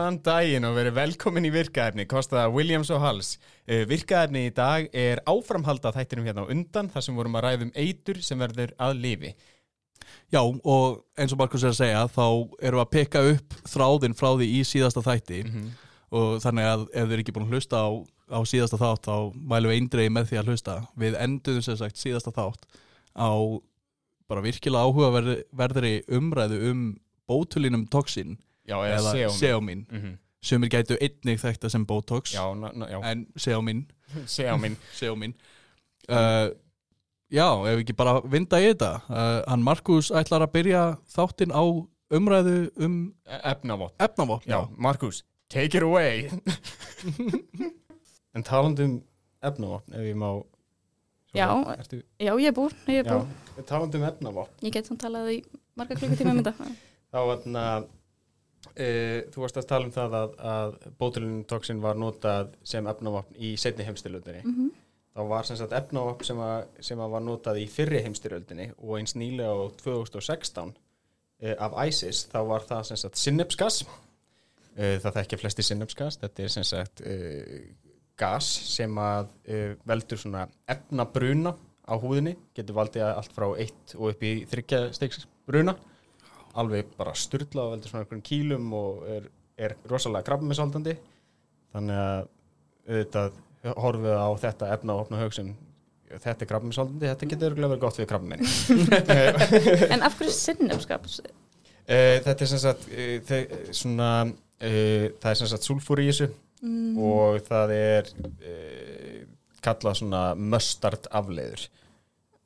Góðan 0.00 0.22
daginn 0.24 0.64
og 0.64 0.78
verið 0.78 0.94
velkomin 0.96 1.44
í 1.44 1.50
virkaefni, 1.52 2.06
kostaða 2.08 2.46
Williams 2.54 2.88
og 2.94 3.02
Hals. 3.02 3.34
Uh, 3.68 3.82
Virkaefni 3.84 4.46
í 4.48 4.52
dag 4.56 4.86
er 4.96 5.20
áframhald 5.28 5.84
að 5.84 5.98
þættinum 5.98 6.30
hérna 6.30 6.44
á 6.48 6.52
undan 6.54 6.88
þar 6.88 7.04
sem 7.04 7.18
vorum 7.20 7.36
að 7.36 7.44
ræðum 7.44 7.72
eitur 7.76 8.22
sem 8.24 8.40
verður 8.40 8.72
að 8.80 8.94
lifi. 9.02 9.34
Já, 10.32 10.40
og 10.40 11.02
eins 11.20 11.36
og 11.36 11.42
Markus 11.42 11.66
er 11.66 11.74
að 11.74 11.78
segja, 11.82 12.06
þá 12.16 12.24
erum 12.24 12.80
við 12.80 12.86
að 12.86 12.90
peka 12.96 13.24
upp 13.34 13.60
þráðinn 13.74 14.16
frá 14.16 14.30
því 14.30 14.50
í 14.56 14.64
síðasta 14.70 15.04
þætti 15.04 15.44
og 16.16 16.32
þannig 16.46 16.72
að 16.72 16.88
ef 16.88 17.04
þið 17.04 17.16
er 17.18 17.24
ekki 17.26 17.36
búin 17.36 17.48
að 17.50 17.56
hlusta 17.58 17.84
á, 17.84 17.88
á 18.32 18.40
síðasta 18.48 18.80
þátt, 18.80 19.04
þá 19.10 19.16
mælum 19.52 19.74
við 19.74 19.82
eindreiði 19.82 20.16
með 20.16 20.30
því 20.30 20.40
að 20.40 20.52
hlusta. 20.54 20.82
Við 20.96 21.22
enduðum 21.28 21.66
sem 21.68 21.82
sagt 21.84 22.00
síðasta 22.00 22.32
þátt 22.40 22.70
á 23.20 23.30
bara 24.32 24.48
virkilega 24.48 24.88
áhugaverðri 24.88 25.98
umræðu 26.08 26.68
um 26.72 26.86
bótulinum 27.28 27.84
toxin 27.92 28.38
Já, 28.70 28.76
eða, 28.86 29.12
eða 29.18 29.30
Seomin. 29.36 29.86
Mm 29.90 30.00
-hmm. 30.02 30.16
Sumir 30.42 30.70
gætu 30.72 30.96
einnig 31.00 31.40
þekta 31.42 31.68
sem 31.68 31.84
Botox, 31.86 32.32
Já, 32.34 32.54
na, 32.56 32.70
na, 32.74 32.86
já, 32.88 33.00
en 33.10 33.26
Seomin, 33.36 33.84
Seomin. 34.36 34.76
Seomin. 35.00 35.34
Uh, 36.08 36.48
já, 37.30 37.46
ef 37.68 37.76
við 37.76 37.82
ekki 37.84 37.96
bara 37.96 38.20
vinda 38.24 38.56
í 38.60 38.70
þetta. 38.72 38.92
Uh, 39.10 39.42
hann 39.50 39.62
Markus 39.62 40.10
ætlar 40.10 40.42
að 40.46 40.52
byrja 40.54 40.84
þáttinn 41.12 41.52
á 41.52 41.60
umræðu 42.10 42.70
um 42.80 43.12
Efnavott. 43.26 43.94
efnavopn. 44.00 44.48
Já, 44.50 44.66
Markus, 44.76 45.24
take 45.48 45.76
it 45.76 45.82
away. 45.82 46.30
en 48.34 48.42
talandi 48.42 48.82
um 48.84 49.02
efnavopn, 49.42 49.92
ef 49.94 50.00
ég 50.08 50.16
má... 50.16 50.40
Já. 51.34 51.46
Ertu, 51.78 52.00
Já, 52.18 52.32
ég 52.40 52.48
er 52.50 52.54
búin, 52.56 52.72
ég 52.90 53.04
er 53.04 53.06
já, 53.06 53.18
búin. 53.18 53.66
talandi 53.66 54.00
um 54.00 54.06
efnavopn. 54.08 54.56
Ég 54.66 54.74
get 54.74 54.88
samt 54.90 55.02
talað 55.04 55.30
í 55.36 55.38
marga 55.78 55.98
klukkutíma 56.00 56.34
um 56.34 56.40
þetta. 56.42 56.70
þá 57.12 57.18
vatna, 57.28 57.64
e, 58.74 58.88
þú 59.32 59.44
varst 59.44 59.58
að 59.60 59.68
tala 59.70 59.88
um 59.88 59.94
það 59.94 60.16
að, 60.18 60.36
að 60.52 60.76
bótulintoxin 61.00 61.82
var 61.82 61.98
notað 62.00 62.54
sem 62.66 62.86
efnavopn 62.90 63.38
í 63.40 63.54
setni 63.60 63.88
heimstyrjöldinni 63.88 64.44
Mm 64.44 64.70
þá 65.10 65.24
var 65.26 65.42
sem 65.42 65.56
sagt 65.58 65.72
efnavopn 65.74 66.24
sem, 66.24 66.38
að, 66.38 66.68
sem 66.86 67.00
að 67.02 67.08
var 67.10 67.22
notað 67.26 67.56
í 67.58 67.64
fyrri 67.66 67.98
heimstyrjöldinni 68.04 68.68
og 68.78 68.92
eins 69.00 69.16
nýlega 69.18 69.50
á 69.50 69.66
2016 69.82 70.70
e, 71.42 71.56
af 71.56 71.74
ISIS 71.82 72.28
þá 72.30 72.38
var 72.46 72.66
það 72.68 72.84
sem 72.86 73.00
sagt 73.02 73.18
sinnepsgas 73.18 73.80
e, 74.76 75.00
það 75.02 75.16
þekkja 75.18 75.40
flesti 75.42 75.66
sinnepsgas 75.66 76.20
þetta 76.22 76.44
er 76.44 76.54
sem 76.54 76.68
sagt 76.68 77.02
gas 78.22 78.52
sem 78.70 79.02
að 79.02 79.34
veldur 79.88 80.22
svona 80.22 80.46
efnabruna 80.70 81.56
á 81.90 81.94
húðinni 81.98 82.36
getur 82.54 82.78
valdið 82.78 83.08
allt 83.08 83.34
frá 83.34 83.48
1 83.50 83.96
og 83.98 84.12
upp 84.12 84.22
í 84.22 84.34
3 84.46 84.82
stegs 84.94 85.26
bruna 85.48 85.74
alveg 86.58 86.90
bara 86.98 87.14
styrla 87.14 87.66
og 87.66 87.74
veldur 87.74 87.92
svona 87.92 88.04
einhverjum 88.04 88.26
kýlum 88.26 88.72
og 88.76 89.04
er, 89.08 89.28
er 89.60 89.76
rosalega 89.90 90.26
krabbamissaldandi 90.26 90.96
þannig 91.74 92.00
að 92.02 92.28
auðvitað 92.90 93.40
horfum 93.76 94.06
við 94.08 94.16
á 94.18 94.28
þetta 94.46 94.70
efna 94.74 94.96
og 94.96 95.04
opna 95.04 95.20
haug 95.20 95.34
sem 95.36 95.52
þetta 96.10 96.42
er 96.42 96.50
krabbamissaldandi, 96.50 97.06
þetta 97.12 97.30
getur 97.30 97.52
örgulega 97.52 97.72
verið 97.74 97.84
gott 97.84 98.00
við 98.00 98.10
krabbamenni 98.10 98.46
En 99.94 100.02
af 100.02 100.16
hverju 100.18 100.34
sinnumskap? 100.34 101.06
Eh, 101.86 102.18
þetta 102.24 102.38
er 102.46 102.50
sem 102.50 102.62
sagt 102.62 102.88
eh, 102.90 103.44
svona, 103.76 104.10
eh, 104.58 105.10
það 105.22 105.30
er 105.30 105.42
sem 105.42 105.52
sagt 105.52 105.68
sulfúr 105.68 106.02
í 106.02 106.08
þessu 106.10 106.30
Mm. 106.60 106.98
og 107.00 107.38
það 107.46 107.70
er 107.72 108.08
kallað 109.64 109.94
svona 110.02 110.34
mustard 110.36 111.06
afleiður 111.08 111.62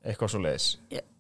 eitthvað 0.07 0.31
svo 0.31 0.43
leiðis 0.45 0.69
það 0.93 1.01
það 1.01 1.14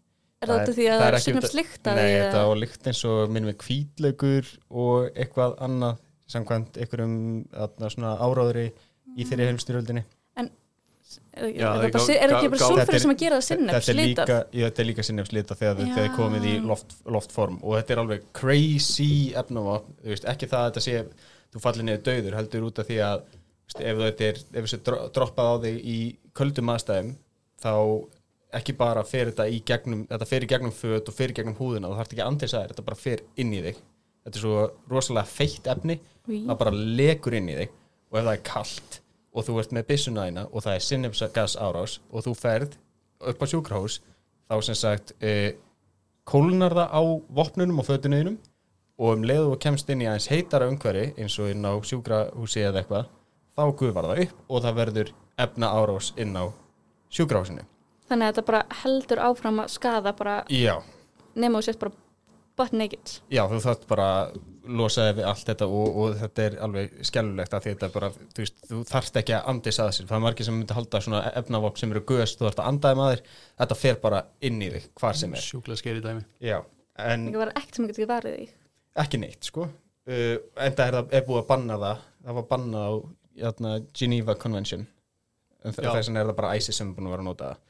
er- 0.50 0.62
út 0.65 0.69
af 0.69 0.75
því 0.77 0.87
að 0.88 0.99
það 1.00 1.06
er 1.09 1.15
það 1.15 1.19
er 1.19 1.38
út 1.41 1.44
af- 1.49 1.55
slikta 1.55 1.94
Nei, 1.94 2.10
þetta 2.21 2.41
á 2.44 2.49
líkt 2.62 2.87
eins 2.91 3.05
og 3.05 3.31
minnum 3.31 3.50
við 3.53 3.59
kvítlaugur 3.65 4.50
og 4.71 5.09
eitthvað 5.15 5.56
annað 5.69 5.97
samkvæmt 6.34 6.77
einhverjum 6.81 7.16
áráðri 8.25 8.66
í 9.19 9.25
þeirri 9.28 9.49
heimstyrjöldinni 9.53 10.04
Er 11.34 11.50
Já, 11.53 11.66
er 11.75 11.91
það 11.93 12.33
það 12.33 12.37
ekki 12.38 12.49
bara 12.50 12.59
þetta 12.78 12.94
er- 12.94 13.03
sem 13.04 13.10
að 13.12 13.19
gera 13.21 13.37
það 13.37 13.44
sinnum 13.44 13.69
þetta 13.75 13.91
er 13.93 13.97
líka, 13.99 14.25
slitað? 14.25 14.44
já, 14.59 14.65
þetta 14.65 14.81
er 14.83 14.87
þegar 15.60 15.77
þegar 15.94 16.15
komið 16.16 16.44
í 16.49 16.54
loftform 17.15 17.59
og 17.62 17.75
þetta 17.77 17.91
er 17.94 18.00
alveg 18.03 18.22
crazy 18.33 19.09
þú 20.03 20.09
veist, 20.15 20.25
ekki 20.33 20.49
það 20.50 20.62
að 20.65 20.69
þetta 20.71 20.83
sé 20.87 20.94
þú 21.54 21.62
fallir 21.66 21.87
niður 21.87 22.03
döður, 22.09 22.37
heldur 22.38 22.66
út 22.71 22.78
af 22.83 22.87
því 22.88 22.99
að 23.04 23.22
ef 23.84 24.00
þetta 24.04 24.28
er, 24.31 24.41
droppað 25.19 25.50
á 25.50 25.54
þig 25.66 25.78
í 25.94 25.99
köldum 26.34 26.72
aðstæðum 26.75 27.12
þá 27.62 27.72
ekki 28.59 28.76
bara 28.78 29.04
fer 29.06 29.31
þetta 29.31 29.47
í 29.50 29.60
gegnum, 29.66 30.04
þetta 30.10 30.28
fer 30.31 30.47
í 30.47 30.50
gegnum 30.50 30.75
föt 30.75 31.09
og 31.10 31.16
fer 31.16 31.32
í 31.32 31.37
gegnum 31.37 31.56
húðina, 31.59 31.91
þú 31.91 32.00
þarft 32.00 32.15
ekki 32.15 32.26
andis 32.26 32.54
að 32.54 32.69
þetta 32.70 32.87
bara 32.87 33.00
fer 33.00 33.25
inn 33.41 33.54
í 33.54 33.62
þig, 33.65 33.81
þetta 34.25 34.41
er 34.41 34.44
svo 34.44 34.66
rosalega 34.91 35.31
feitt 35.31 35.70
efni, 35.75 35.98
Í. 36.25 36.44
það 36.47 36.60
bara 36.62 36.72
lekur 37.00 37.37
inn 37.37 37.50
í 37.53 37.59
þig 37.59 37.75
og 38.15 38.20
ef 38.20 38.25
það 38.25 38.32
er 38.37 38.44
kalt 38.47 39.00
og 39.34 39.47
þú 39.47 39.59
ert 39.60 39.75
með 39.75 39.87
byssuna 39.91 40.26
þína 40.28 40.47
og 40.50 40.65
það 40.65 40.76
er 40.76 40.84
sinnefsgas 40.87 41.56
árás 41.59 41.98
og 42.10 42.25
þú 42.25 42.34
ferð 42.38 42.76
upp 43.25 43.42
á 43.42 43.47
sjúkrahús 43.50 43.98
þá 44.47 44.56
sem 44.62 44.78
sagt 44.78 45.12
e, 45.19 45.56
kólnar 46.28 46.76
það 46.78 46.94
á 46.94 47.03
vopnunum 47.34 47.82
og 47.82 47.88
fötunuðinum 47.88 48.38
og 49.03 49.16
um 49.16 49.26
leið 49.26 49.50
og 49.50 49.60
kemst 49.62 49.91
inn 49.91 50.04
í 50.04 50.09
aðeins 50.09 50.31
heitara 50.31 50.71
umhverfi 50.71 51.10
eins 51.19 51.38
og 51.42 51.50
inn 51.50 51.66
á 51.66 51.75
sjúkrahúsi 51.82 52.62
eða 52.62 52.84
eitthvað 52.84 53.10
þá 53.59 53.65
gufar 53.81 54.10
það 54.10 54.25
upp 54.26 54.48
og 54.48 54.65
það 54.65 54.81
verður 54.81 55.15
efna 55.44 55.72
árás 55.75 56.12
inn 56.21 56.36
á 56.38 56.44
sjúkrahúsinu 57.10 57.66
Þannig 58.10 58.26
að 58.26 58.32
þetta 58.34 58.47
bara 58.50 58.62
heldur 58.82 59.20
áfram 59.25 59.60
að 59.65 59.70
skada 59.72 60.12
bara 60.16 60.38
Já, 60.53 60.75
nema 61.41 61.59
og 61.60 61.65
sett 61.65 61.78
bara 61.81 61.92
butt 62.54 62.75
naked. 62.76 63.15
já 63.34 63.41
þú 63.50 63.56
þarft 63.65 63.87
bara 63.91 64.04
að 64.19 64.34
losa 64.78 65.06
þig 65.09 65.16
við 65.19 65.25
allt 65.31 65.48
þetta 65.48 65.66
og, 65.66 65.97
og 66.04 66.12
þetta 66.20 66.44
er 66.44 66.54
alveg 66.62 66.92
skellulegt 67.09 67.54
að 67.56 67.65
þetta 67.69 67.87
er 67.88 67.94
bara, 67.97 68.10
þú 68.15 68.44
veist, 68.44 68.60
þú 68.70 68.82
þarft 68.88 69.16
ekki 69.20 69.34
að 69.37 69.48
andis 69.50 69.81
að 69.82 69.91
sér, 69.97 70.06
það 70.09 70.16
er 70.16 70.22
margir 70.26 70.47
sem 70.47 70.54
myndi 70.56 70.76
halda 70.76 71.00
svona 71.04 71.22
efnavopn 71.41 71.81
sem 71.82 71.91
eru 71.97 72.03
göst, 72.12 72.38
þú 72.38 72.47
þarft 72.47 72.62
að 72.62 72.69
andaði 72.70 73.00
maður 73.00 73.25
þetta 73.65 73.78
fer 73.81 73.98
bara 74.04 74.21
inn 74.48 74.62
í 74.62 74.71
þig, 74.76 74.86
hvar 75.00 75.19
sem 75.21 75.34
er. 75.34 75.42
Sjúklega 75.48 75.81
skeri 75.82 76.04
dæmi. 76.04 76.22
Já, 76.44 76.60
en 77.09 77.26
Það 77.32 77.41
var 77.42 77.53
ekkert 77.59 77.81
sem 77.81 77.91
getur 77.91 78.09
varðið 78.12 78.38
því. 78.38 78.47
ekki 79.04 79.21
neitt 79.25 79.50
sko. 79.50 79.66
Uh, 80.04 80.36
enda 80.69 80.86
er 80.88 80.98
það 81.00 81.15
er 81.19 81.26
búið 81.26 81.42
að 81.42 81.50
banna 81.50 81.81
það. 81.82 82.06
Það 82.25 82.38
var 82.38 82.48
bannað 82.54 82.86
á 82.86 82.92
játna, 83.44 83.75
Geneva 83.98 84.34
Convention. 84.38 84.86
En 85.65 85.72
þess 85.75 86.09
vegna 86.09 86.21
er 86.22 86.31
það 86.31 86.38
bara 86.38 86.54
ISIS 86.60 86.76
sem 86.78 86.91
er 86.92 86.97
búin 86.97 87.09
að 87.10 87.16
vera 87.19 87.25
að 87.26 87.31
nota 87.32 87.50
það 87.50 87.62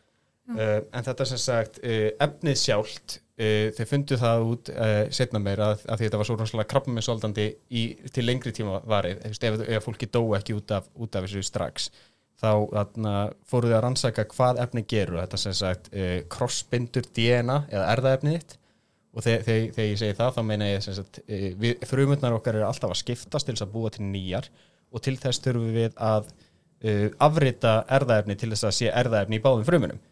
uh, 0.53 0.81
en 0.93 1.05
þetta 1.07 1.25
er 1.25 1.31
sem 1.31 1.41
sagt 1.41 1.79
uh, 1.81 2.09
efnið 2.25 2.57
sjálft 2.61 3.19
uh, 3.41 3.69
þau 3.77 3.85
fundu 3.91 4.19
það 4.21 4.49
út 4.51 4.73
setna 5.15 5.41
meir 5.43 5.63
að, 5.65 5.85
að 5.89 6.03
þetta 6.05 6.21
var 6.21 6.29
svo 6.29 6.39
rosalega 6.41 6.71
krabbaminsaldandi 6.73 7.47
í, 7.71 7.85
til 8.15 8.27
lengri 8.27 8.53
tíma 8.57 8.83
varið. 8.89 9.23
Ef, 9.31 9.63
ef 9.65 9.87
fólki 9.87 10.11
dó 10.13 10.23
ekki 10.39 10.57
út 10.59 10.75
af, 10.77 10.91
út 10.95 11.17
af 11.17 11.27
þessu 11.27 11.45
strax 11.47 11.89
þá 12.41 12.51
þarna, 12.73 13.15
fóru 13.49 13.71
þau 13.71 13.77
að 13.79 13.85
rannsaka 13.87 14.27
hvað 14.35 14.61
efni 14.67 14.85
gerur. 14.91 15.23
Þetta 15.23 15.41
sem 15.41 15.57
sagt 15.57 15.89
crossbindur 16.33 17.07
DNA 17.15 17.61
eða 17.71 17.89
erðaefnið 17.95 18.39
þitt. 18.39 18.57
Og 19.15 19.23
þegar, 19.23 19.45
þegar, 19.47 19.69
þegar 19.77 19.89
ég 19.89 20.01
segi 20.01 20.17
það 20.19 20.33
þá 20.35 20.41
meina 20.49 20.69
ég 20.69 20.83
sagt, 20.85 21.21
við, 21.63 21.85
frumutnar 21.87 22.35
okkar 22.35 22.59
eru 22.59 22.67
alltaf 22.67 22.91
að 22.91 22.99
skiptast 22.99 23.47
til 23.47 23.55
þess 23.55 23.65
að 23.65 23.77
búa 23.77 23.93
til 23.95 24.09
nýjar 24.09 24.51
og 24.91 25.05
til 25.07 25.15
þess 25.23 25.43
þurfum 25.45 25.71
við 25.79 25.95
að 26.03 26.27
afrita 27.23 27.77
erðaefni 27.95 28.35
til 28.37 28.51
þess 28.51 28.67
að 28.69 28.75
sé 28.81 28.91
erðaefni 28.91 29.39
í 29.39 29.45
báðum 29.45 29.65
frumunum 29.69 30.03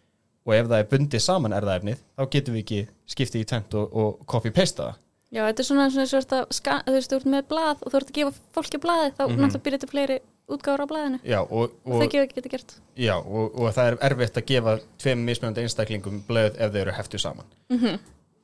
og 0.46 0.54
ef 0.56 0.66
það 0.66 0.78
er 0.82 0.90
bundið 0.92 1.22
saman 1.22 1.52
erðaefnið 1.56 2.00
þá 2.18 2.22
getum 2.34 2.54
við 2.56 2.62
ekki 2.64 2.80
skiptið 3.14 3.40
í 3.44 3.48
tent 3.52 3.74
og, 3.78 3.92
og 3.94 4.26
copy-pasta 4.26 4.88
það 4.90 4.98
Já, 5.32 5.46
þetta 5.48 5.62
er 5.62 5.64
svona 5.64 5.84
eins 5.88 5.96
og 6.12 6.24
þú 6.28 6.92
veist, 6.92 7.08
þú 7.12 7.16
ert 7.16 7.28
með 7.32 7.44
blað 7.48 7.78
og 7.86 7.88
þú 7.92 7.96
ert 8.02 8.10
að 8.10 8.16
gefa 8.18 8.32
fólki 8.52 8.80
blaðið 8.82 9.14
þá 9.16 9.22
Mhm. 9.22 9.38
náttúrulega 9.40 9.62
byrja 9.64 9.78
til 9.80 9.88
fleiri 9.88 10.18
útgáður 10.52 10.82
á 10.84 10.86
blaðinu. 10.90 11.18
Já, 11.24 11.38
og, 11.40 11.70
Og 11.86 11.92
og, 11.94 12.02
þau 12.02 12.08
gefa 12.12 12.24
ekki 12.26 12.34
geta 12.36 12.48
gert. 12.52 12.74
já, 12.98 13.14
og, 13.16 13.54
og 13.56 13.72
það 13.72 13.86
er 13.86 13.96
erfitt 14.10 14.36
að 14.36 14.44
gefa 14.50 14.74
tveim 15.00 15.22
mismunandi 15.24 15.62
einstaklingum 15.64 16.18
blöð 16.28 16.58
ef 16.60 16.72
þau 16.74 16.80
eru 16.82 16.92
heftu 16.98 17.18
saman 17.22 17.46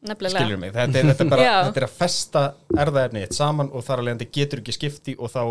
Nefnilega. 0.09 0.39
skilur 0.39 0.59
mig, 0.63 0.73
þetta 0.73 0.99
er, 1.01 1.09
þetta 1.11 1.25
er 1.25 1.31
bara 1.33 1.47
þetta 1.69 1.81
er 1.83 1.87
að 1.89 1.97
festa 1.99 2.43
erðaefnið 2.79 3.33
saman 3.35 3.71
og 3.75 3.83
þar 3.85 3.99
alveg 4.05 4.31
getur 4.33 4.61
ekki 4.63 4.73
skipti 4.79 5.17
og 5.19 5.29
þá 5.35 5.43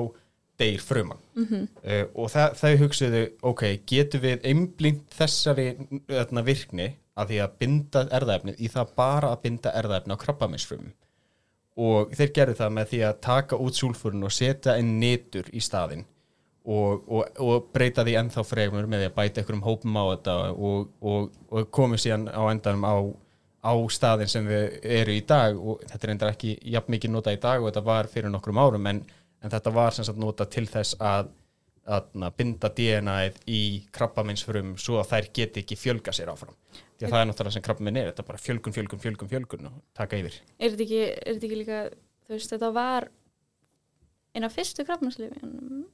deyr 0.57 0.81
fruman. 0.81 1.19
Mhm. 1.36 1.68
uh, 1.83 2.06
og 2.15 2.31
það, 2.33 2.56
þau 2.62 2.74
hugsuðu 2.83 3.24
ok, 3.51 3.65
getur 3.86 4.24
við 4.24 4.48
einblind 4.51 5.04
þessari 5.18 5.68
þarna, 6.09 6.45
virkni 6.48 6.89
að 7.18 7.31
því 7.31 7.42
að 7.44 7.57
binda 7.62 8.06
erðaefnið 8.13 8.62
í 8.62 8.71
það 8.74 8.95
bara 8.98 9.31
að 9.33 9.44
binda 9.45 9.74
erðaefni 9.77 10.18
á 10.18 10.24
krabbaminsfrumum 10.24 10.94
og 11.77 12.13
þeir 12.18 12.33
gerðu 12.33 12.57
það 12.57 12.71
með 12.74 12.92
því 12.92 13.00
að 13.06 13.18
taka 13.21 13.57
út 13.62 13.77
súlfurinn 13.77 14.25
og 14.25 14.33
setja 14.33 14.77
inn 14.81 14.95
nitur 15.01 15.50
í 15.54 15.62
staðinn 15.62 16.06
og, 16.68 17.03
og, 17.07 17.39
og 17.39 17.69
breyta 17.74 18.03
því 18.06 18.18
ennþá 18.21 18.44
fregmur 18.48 18.89
með 18.89 19.03
því 19.03 19.10
að 19.10 19.15
bæta 19.15 19.42
einhverjum 19.42 19.63
hópum 19.65 20.00
á 20.00 20.03
þetta 20.12 20.36
og, 20.51 20.89
og, 21.00 21.30
og 21.51 21.69
komið 21.74 22.03
síðan 22.03 22.27
á 22.27 22.44
endanum 22.51 22.83
á, 22.83 22.95
á 23.63 23.74
staðin 23.94 24.31
sem 24.31 24.50
við 24.50 24.75
eru 25.00 25.15
í 25.15 25.24
dag. 25.27 25.56
Og 25.56 25.86
þetta 25.88 26.07
er 26.07 26.13
endur 26.13 26.33
ekki 26.33 26.57
jafn 26.75 26.95
mikið 26.95 27.13
notað 27.13 27.38
í 27.38 27.42
dag 27.48 27.63
og 27.63 27.69
þetta 27.69 27.86
var 27.88 28.12
fyrir 28.12 28.33
nokkrum 28.33 28.60
árum 28.60 28.92
en, 28.92 29.01
en 29.44 29.54
þetta 29.54 29.74
var 29.74 29.92
sem 29.95 30.06
sagt 30.07 30.18
notað 30.22 30.50
til 30.56 30.66
þess 30.72 30.95
að, 31.00 31.30
að 31.88 32.07
na, 32.19 32.30
binda 32.36 32.69
DNA-ið 32.74 33.38
í 33.48 33.62
krabbaminsfrum 33.95 34.75
svo 34.81 34.98
að 35.01 35.12
þær 35.13 35.30
geti 35.39 35.62
ekki 35.63 35.78
fjölga 35.80 36.12
sér 36.16 36.31
áfram. 36.34 36.56
Því 36.98 37.06
að 37.06 37.12
það 37.13 37.22
er 37.22 37.28
náttúrulega 37.30 37.54
sem 37.57 37.66
krabbaminn 37.68 37.98
er 38.01 38.10
þetta 38.12 38.24
er 38.24 38.28
bara 38.31 38.42
fjölgun, 38.42 38.74
fjölgun, 38.74 39.00
fjölgun, 39.04 39.30
fjölgun 39.30 39.68
og 39.69 39.78
taka 39.95 40.18
yfir. 40.18 40.39
Er 40.57 40.74
þetta 40.74 40.84
ekki, 40.88 41.01
er 41.06 41.36
þetta 41.38 41.48
ekki 41.51 41.60
líka, 41.62 41.81
þú 42.28 42.34
veist, 42.36 42.51
þetta 42.56 42.72
var 42.75 43.07
eina 44.38 44.50
fyrstu 44.54 44.86
krabmannslifin 44.86 45.86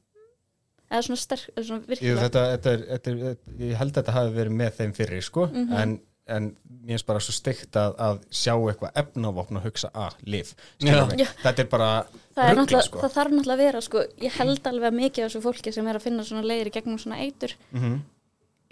eða 0.93 1.03
svona 1.07 1.19
sterk, 1.19 1.45
eða 1.55 1.65
svona 1.67 1.81
Jú, 1.83 1.89
virkilega. 1.91 2.23
þetta, 2.27 2.41
þetta 2.53 2.71
er, 2.73 2.81
þetta 2.93 3.11
er, 3.13 3.37
ég 3.67 3.77
held 3.79 3.91
að 3.93 3.99
þetta 3.99 4.15
hafi 4.17 4.33
verið 4.39 4.57
með 4.61 4.73
þeim 4.79 4.91
fyrir 4.97 5.23
sko, 5.25 5.45
Mhm. 5.51 5.73
en, 5.83 5.93
en 6.31 6.51
mér 6.83 6.95
finnst 6.95 7.07
bara 7.09 7.19
svo 7.19 7.33
steikt 7.35 7.75
að, 7.75 7.97
að 7.99 8.21
sjá 8.31 8.53
eitthvað 8.55 8.99
efnavopn 9.01 9.59
og 9.59 9.65
hugsa 9.67 9.89
að 9.91 10.21
lif 10.23 10.53
Já. 10.79 11.01
Já. 11.19 11.27
þetta 11.41 11.65
er 11.65 11.69
bara 11.71 11.89
það, 12.07 12.43
er 12.45 12.53
rugl, 12.53 12.61
náttúrulega, 12.61 12.87
sko. 12.87 13.01
það 13.03 13.15
þarf 13.17 13.33
náttúrulega 13.35 13.57
að 13.57 13.63
vera 13.65 13.81
sko, 13.83 14.03
ég 14.23 14.37
held 14.39 14.69
alveg 14.71 14.89
að 14.89 14.99
mikið 15.01 15.25
af 15.25 15.29
þessu 15.33 15.43
fólki 15.43 15.73
sem 15.75 15.89
er 15.91 15.99
að 15.99 16.05
finna 16.07 16.27
svona 16.27 16.45
leiðir 16.47 16.71
gegnum 16.77 17.01
svona 17.01 17.19
eitur 17.25 17.55
mm 17.75 18.01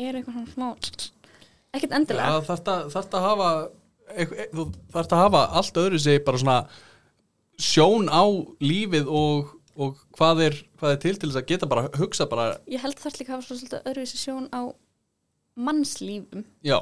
er 0.01 0.17
eitthvað 0.17 0.37
svona 0.37 0.53
smá 0.55 1.09
ekkert 1.71 1.95
endilega. 1.95 2.27
Já, 2.27 2.45
þarf 2.47 2.93
þetta 2.95 3.19
að 3.19 3.25
hafa 3.27 3.49
e- 4.11 4.47
þú 4.51 4.65
þarf 4.93 5.15
að 5.15 5.23
hafa 5.23 5.41
allt 5.61 5.81
öðru 5.83 5.99
sig 6.03 6.23
bara 6.27 6.41
svona 6.41 6.57
sjón 7.61 8.09
á 8.11 8.23
lífið 8.63 9.11
og, 9.11 9.51
og 9.77 9.99
hvað, 10.17 10.43
er, 10.47 10.57
hvað 10.81 10.95
er 10.95 11.01
til 11.03 11.13
til 11.15 11.29
þess 11.29 11.41
að 11.41 11.49
geta 11.51 11.69
bara 11.71 11.85
hugsa 11.99 12.27
bara, 12.31 12.47
ég 12.71 12.81
held 12.83 12.97
það 12.99 13.19
líka 13.19 13.29
að 13.31 13.35
hafa 13.37 13.47
svona 13.47 13.61
svolítið 13.61 13.91
öðruvísi 13.91 14.21
sjón 14.21 14.49
á 14.51 14.61
mannslífum. 15.61 16.45
Já, 16.65 16.79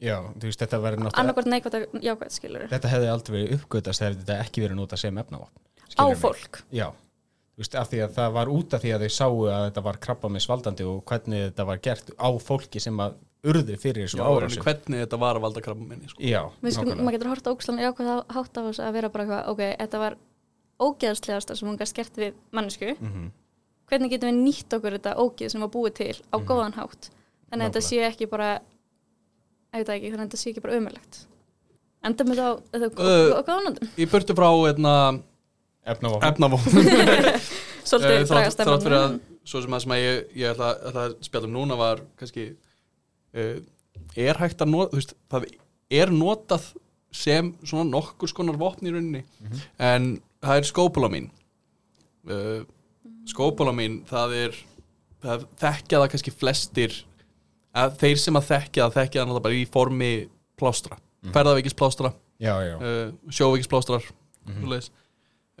Já, 0.00 0.16
þú 0.32 0.48
veist, 0.48 0.60
þetta 0.62 0.78
verið 0.80 1.02
náttúrulega 1.04 1.20
annarkvært 1.20 1.50
neikvægt 1.52 1.74
að 1.76 2.04
jákvægt 2.08 2.32
skilur 2.38 2.68
þetta 2.70 2.88
hefði 2.94 3.08
aldrei 3.12 3.34
verið 3.36 3.54
uppgötast 3.58 4.02
ef 4.06 4.14
þetta 4.20 4.36
ekki 4.46 4.62
verið 4.64 4.78
notað 4.80 4.98
sem 5.02 5.18
efnavopn 5.18 5.66
á 6.00 6.04
fólk? 6.16 6.60
Já, 6.72 6.86
þú 6.88 7.60
veist, 7.64 7.74
af 7.76 7.90
því 7.90 7.98
að 8.06 8.14
það 8.16 8.32
var 8.38 8.52
út 8.54 8.74
af 8.78 8.80
því 8.84 8.92
að 8.96 9.04
þau 9.04 9.10
sáu 9.18 9.34
að 9.50 9.64
þetta 9.68 9.82
var 9.84 9.98
krabba 10.06 10.28
með 10.32 10.44
svaldandi 10.46 10.86
og 10.88 11.02
hvernig 11.10 11.44
þetta 11.50 11.66
var 11.68 11.82
gert 11.84 12.10
á 12.16 12.28
fólki 12.40 12.80
sem 12.80 12.96
að 13.04 13.18
urðu 13.44 13.76
fyrir 13.80 14.08
rauninni 14.08 14.48
árásum. 14.48 14.64
hvernig 14.64 15.04
þetta 15.04 15.18
var 15.20 15.36
að 15.36 15.44
valda 15.46 15.60
krabba 15.64 15.84
minni 15.88 16.08
sko. 16.08 16.20
Já, 16.20 16.42
Við 16.60 16.74
skulum, 16.76 16.90
nákvæmlega. 16.92 17.04
maður 17.04 17.16
getur 17.18 17.30
horta 17.34 17.52
ókslan 17.54 17.78
jákvæð 17.80 18.10
hátt 18.36 18.56
af 18.60 18.64
þess 18.70 18.80
að 18.84 18.92
vera 18.92 19.08
bara 19.08 19.24
eitthvað, 19.24 19.48
ok, 19.48 19.62
þetta 19.80 19.98
var 19.98 20.16
ógeðslegasta 20.80 21.56
sem 21.56 21.68
hún 21.68 21.78
gæst 21.80 21.96
gert 21.96 22.16
við 22.20 22.34
mannesku 22.56 22.96
Mhm. 23.00 23.30
hvernig 23.90 24.10
getum 24.12 24.30
við 24.30 24.40
nýtt 24.44 24.76
okkur 24.78 24.96
þetta 24.98 25.16
ógeð 25.16 25.50
sem 25.50 25.60
var 25.60 25.68
búið 25.70 25.94
til 25.94 26.14
á 26.32 26.36
Mhm. 26.38 26.46
góðan 26.46 26.74
hátt? 26.74 27.10
Þannig 27.50 27.64
að 27.66 27.72
þetta 27.72 27.82
sé 27.88 27.96
ekki 28.08 28.30
bara 28.30 28.60
ég 29.70 29.80
veit 29.80 29.88
það 29.88 29.96
ekki, 29.96 30.12
þannig 30.12 30.20
að 30.20 30.28
þetta 30.28 30.40
sé 30.42 30.50
ekki 30.52 30.64
bara 30.64 30.78
umöðlegt 30.80 31.20
enda 32.06 32.26
með 32.26 32.40
þá 32.40 32.48
Uh, 32.80 32.86
uh, 32.86 33.40
góðanandum, 33.44 33.90
í 34.00 34.06
burtu 34.08 34.36
frá 34.36 34.48
hérna, 34.48 34.94
efnavopn. 35.84 36.70
Svolítið 37.90 38.12
Eh, 38.12 38.22
þrátt, 38.22 38.30
dragast 38.30 38.60
þrátt 38.60 38.84
fyrir 38.86 38.98
að 38.98 39.14
svo 39.50 39.62
sem 39.64 39.74
að 39.74 39.82
sem 39.84 39.94
að 39.94 40.00
ég, 40.02 40.18
ég 40.40 40.52
ætla, 40.52 40.70
ætla 40.90 41.04
að 41.08 41.14
spjalla 41.26 41.48
um 41.48 41.54
núna 41.56 41.78
var 41.80 42.02
kannski 42.20 42.46
uh, 43.34 43.56
er 44.14 44.40
hægt 44.40 44.62
að 44.62 44.72
nota 44.72 44.98
veist, 44.98 45.14
það 45.32 45.46
er 46.00 46.12
notað 46.14 46.68
sem 47.10 47.52
svona 47.66 47.88
nokkur 47.90 48.30
skonar 48.30 48.58
vopn 48.60 48.86
í 48.86 48.92
rauninni 48.94 49.24
en 49.82 50.10
það 50.44 50.60
er 50.60 50.68
skópulamin. 50.68 51.30
Uh, 52.28 52.60
skópulamin 53.28 54.02
það 54.08 54.36
er 54.44 54.58
það 55.24 55.46
þekkja 55.60 56.02
það 56.02 56.10
kannski 56.14 56.36
flestir 56.36 57.00
að 57.76 57.96
þeir 58.00 58.18
sem 58.18 58.38
að 58.40 58.48
þekkja 58.50 58.86
það 58.86 58.96
þekkja 58.98 59.20
það 59.20 59.28
náttúrulega 59.28 59.46
bara 59.46 59.58
í 59.60 59.64
formi 59.70 60.10
plástra. 60.60 60.98
Mm. 61.20 61.32
ferðaveikis 61.36 61.76
plástra. 61.76 62.12
Uh, 62.40 63.12
sjóveikisplástra 63.28 64.00
mm 64.48 64.72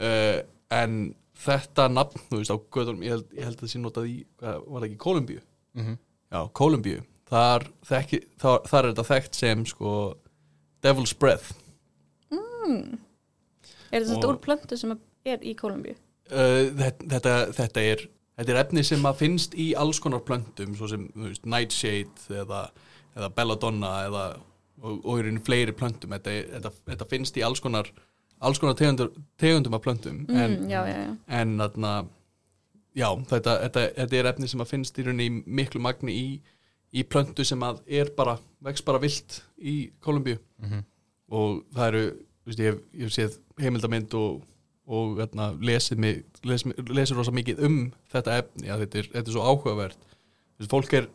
uh, 0.00 0.40
en 0.70 1.14
þetta 1.40 1.88
nafn, 1.90 2.20
þú 2.30 2.38
veist 2.40 2.52
á 2.52 2.58
göðunum 2.72 3.02
ég 3.04 3.10
held, 3.14 3.26
ég 3.36 3.44
held 3.44 3.56
að 3.58 3.64
það 3.64 3.70
sé 3.72 3.80
notað 3.80 4.08
í, 4.08 4.14
hvað, 4.40 4.60
var 4.66 4.80
það 4.80 4.86
ekki 4.88 5.00
Kolumbíu? 5.04 5.40
Mhm. 5.76 5.96
Já, 6.30 6.40
Kolumbíu 6.52 7.02
þar, 7.30 7.66
þekki, 7.86 8.20
þar, 8.40 8.60
þar 8.70 8.84
er 8.84 8.92
þetta 8.92 9.06
þekkt 9.10 9.38
sem 9.40 9.64
sko 9.66 9.94
Devil's 10.84 11.14
Breath. 11.18 11.52
Er 13.90 14.06
þetta 14.06 14.30
úr 14.30 14.38
plöntu 14.40 14.78
sem 14.78 14.94
er 15.24 15.42
í 15.42 15.54
Kolumbíu 15.58 15.96
uh, 16.30 16.70
þetta, 16.80 17.08
þetta, 17.14 17.34
þetta 17.58 17.86
er 17.92 18.04
þetta 18.40 18.54
er 18.54 18.60
efni 18.64 18.84
sem 18.88 19.04
að 19.08 19.18
finnst 19.22 19.54
í 19.60 19.70
alls 19.78 20.00
konar 20.02 20.22
plöntum 20.26 20.74
svo 20.78 20.88
sem 20.90 21.06
veist, 21.14 21.44
Nightshade 21.46 22.40
eða, 22.42 22.64
eða 23.16 23.30
Belladonna 23.36 23.90
eða, 24.08 24.24
og, 24.80 24.94
og 25.04 25.18
í 25.20 25.26
rauninni 25.26 25.44
fleiri 25.44 25.76
plöntum 25.76 26.16
þetta, 26.16 26.36
þetta, 26.56 26.72
þetta 26.88 27.08
finnst 27.12 27.36
í 27.36 27.44
alls 27.46 27.60
konar 27.62 27.90
alls 28.40 28.58
konar 28.62 28.78
tegundur, 28.80 29.12
tegundum 29.38 29.76
af 29.76 29.84
plöntum 29.84 30.22
en, 30.32 30.56
mm, 30.62 30.70
já, 30.72 30.80
já, 30.88 30.96
já. 31.04 31.16
en 31.28 31.56
já, 32.96 33.08
þetta, 33.30 33.56
þetta, 33.66 33.84
þetta 33.98 34.18
er 34.18 34.28
efni 34.32 34.48
sem 34.50 34.62
að 34.64 34.72
finnst 34.72 34.98
í 34.98 35.04
rauninni 35.06 35.26
í 35.28 35.56
miklu 35.60 35.82
magni 35.82 36.14
í, 36.16 36.24
í 36.96 37.04
plöntu 37.06 37.44
sem 37.46 37.60
að 37.66 37.82
er 37.86 38.10
bara 38.16 38.38
vex 38.64 38.82
bara 38.86 39.02
vilt 39.02 39.42
í 39.60 39.90
Kolumbíu 40.02 40.38
Mhm. 40.60 40.82
og 41.32 41.60
það 41.72 41.86
eru 41.86 42.02
veist, 42.46 42.58
ég, 42.60 42.72
hef, 42.72 42.80
ég 42.92 43.06
hef 43.06 43.14
séð 43.14 43.36
heimildamind 43.62 44.14
og, 44.18 44.42
og 44.90 45.18
þarna, 45.20 45.50
lesið 45.62 46.00
mig, 46.02 46.22
les, 46.46 46.64
lesið 46.90 47.20
rosa 47.20 47.34
mikið 47.36 47.60
um 47.68 47.76
þetta 48.10 48.38
efni 48.42 48.72
að 48.74 48.82
þetta 48.84 48.98
er, 49.02 49.10
þetta 49.12 49.30
er 49.30 49.36
svo 49.36 49.44
áhugavert. 49.46 50.00
Veist, 50.58 50.72
fólk 50.72 50.96
er 50.98 51.06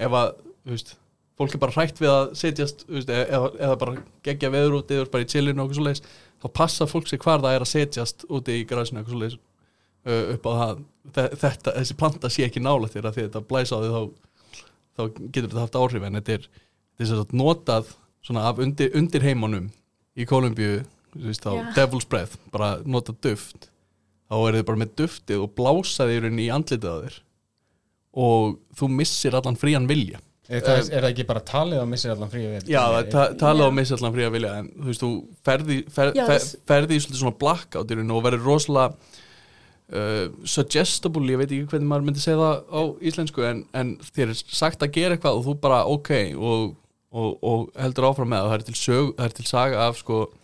ef 0.00 0.16
að 0.18 0.32
veist, 0.70 0.94
fólk 1.38 1.54
er 1.54 1.62
bara 1.62 1.76
hrætt 1.76 2.00
við 2.02 2.10
að 2.12 2.32
setjast 2.40 2.82
veist, 2.90 3.12
eða, 3.14 3.52
eða 3.60 3.76
bara 3.80 4.02
gegja 4.26 4.50
veður 4.52 4.80
út 4.80 4.90
eða 4.92 5.06
bara 5.12 5.24
í 5.24 5.30
chillinu 5.30 5.62
og 5.62 5.68
okkur 5.70 5.78
svo 5.78 5.86
leis 5.86 6.02
þá 6.42 6.48
passa 6.58 6.88
fólk 6.90 7.08
sig 7.08 7.22
hvar 7.22 7.40
það 7.44 7.54
er 7.56 7.64
að 7.66 7.70
setjast 7.70 8.26
úti 8.28 8.58
í 8.60 8.66
græsinu 8.68 9.00
okkur 9.04 9.14
svo 9.14 9.22
leis 9.22 9.38
uh, 9.38 10.34
upp 10.34 10.50
á 10.50 10.52
það. 10.60 10.82
Þe- 11.10 11.30
þetta, 11.40 11.76
þessi 11.78 11.96
planta 12.02 12.30
sé 12.32 12.44
ekki 12.48 12.60
nála 12.64 12.90
þér 12.92 13.08
að 13.08 13.16
því 13.16 13.26
þetta 13.28 13.44
blæsa 13.48 13.78
á 13.78 13.80
því 13.80 13.90
þá, 13.94 14.64
þá 14.96 15.02
getur 15.32 15.48
þetta 15.48 15.64
haft 15.64 15.78
áhrif 15.80 16.06
en 16.10 16.18
þetta 16.20 16.36
er, 16.36 16.48
þetta 17.00 17.22
er 17.24 17.36
notað 17.40 17.94
af 18.42 18.60
undir, 18.60 18.90
undir 19.00 19.24
heimunum 19.24 19.70
í 20.20 20.26
Kolumbíu 20.28 20.82
veist, 21.14 21.44
þá 21.44 21.52
Já. 21.56 21.64
Devil's 21.78 22.08
Breath, 22.08 22.38
bara 22.54 22.78
nota 22.84 23.14
duft 23.24 23.70
þá 24.30 24.36
er 24.38 24.60
þið 24.60 24.66
bara 24.70 24.82
með 24.84 24.96
duftið 25.00 25.44
og 25.44 25.54
blásaði 25.58 26.18
í 26.30 26.50
andlitið 26.54 26.90
á 26.90 26.96
þér 27.04 27.20
og 28.20 28.58
þú 28.78 28.90
missir 28.98 29.38
allan 29.38 29.58
frían 29.58 29.88
vilja 29.90 30.20
Er 30.50 30.64
það, 30.66 30.88
er 30.90 31.04
það 31.04 31.12
ekki 31.12 31.24
bara 31.28 31.40
talið 31.46 31.78
að 31.78 31.90
missir 31.92 32.10
allan 32.10 32.30
frí 32.32 32.40
við? 32.42 32.70
Já, 32.72 32.80
það 32.90 33.08
ta 33.12 33.24
tala 33.38 33.66
Já. 33.66 33.70
á 33.70 33.76
missa 33.76 33.94
allan 33.94 34.14
frían 34.16 34.32
vilja 34.34 34.54
en 34.58 34.70
þú 34.74 34.86
veist, 34.88 35.04
þú 35.04 35.10
ferði, 35.46 35.76
fer, 35.94 36.10
Já, 36.18 36.22
fer, 36.26 36.46
ferði 36.66 36.96
í 36.98 37.02
svona 37.06 37.38
blackout 37.38 37.92
og 37.94 38.24
verður 38.24 38.48
rosalega 38.48 38.88
uh, 39.94 40.24
suggestible, 40.42 41.22
ég 41.30 41.38
veit 41.38 41.46
ekki 41.46 41.70
hvernig 41.70 41.90
maður 41.92 42.08
myndi 42.08 42.24
segja 42.24 42.40
það 42.40 42.58
á 42.66 42.82
íslensku 43.12 43.46
en, 43.46 43.62
en 43.78 43.94
þér 44.10 44.34
er 44.34 44.42
sagt 44.42 44.82
að 44.82 44.92
gera 44.98 45.14
eitthvað 45.14 45.38
og 45.38 45.46
þú 45.46 45.56
bara 45.62 45.80
ok 45.92 46.12
og, 46.34 46.66
og, 47.14 47.30
og 47.52 47.70
heldur 47.78 48.10
áfram 48.10 48.34
með 48.34 48.42
það, 48.42 48.50
það 48.50 48.58
er 48.58 48.66
til, 48.66 48.78
sög, 48.82 49.14
það 49.20 49.28
er 49.28 49.38
til 49.38 49.48
saga 49.52 49.86
af 49.86 50.02
sko 50.02 50.20
uh, 50.26 50.39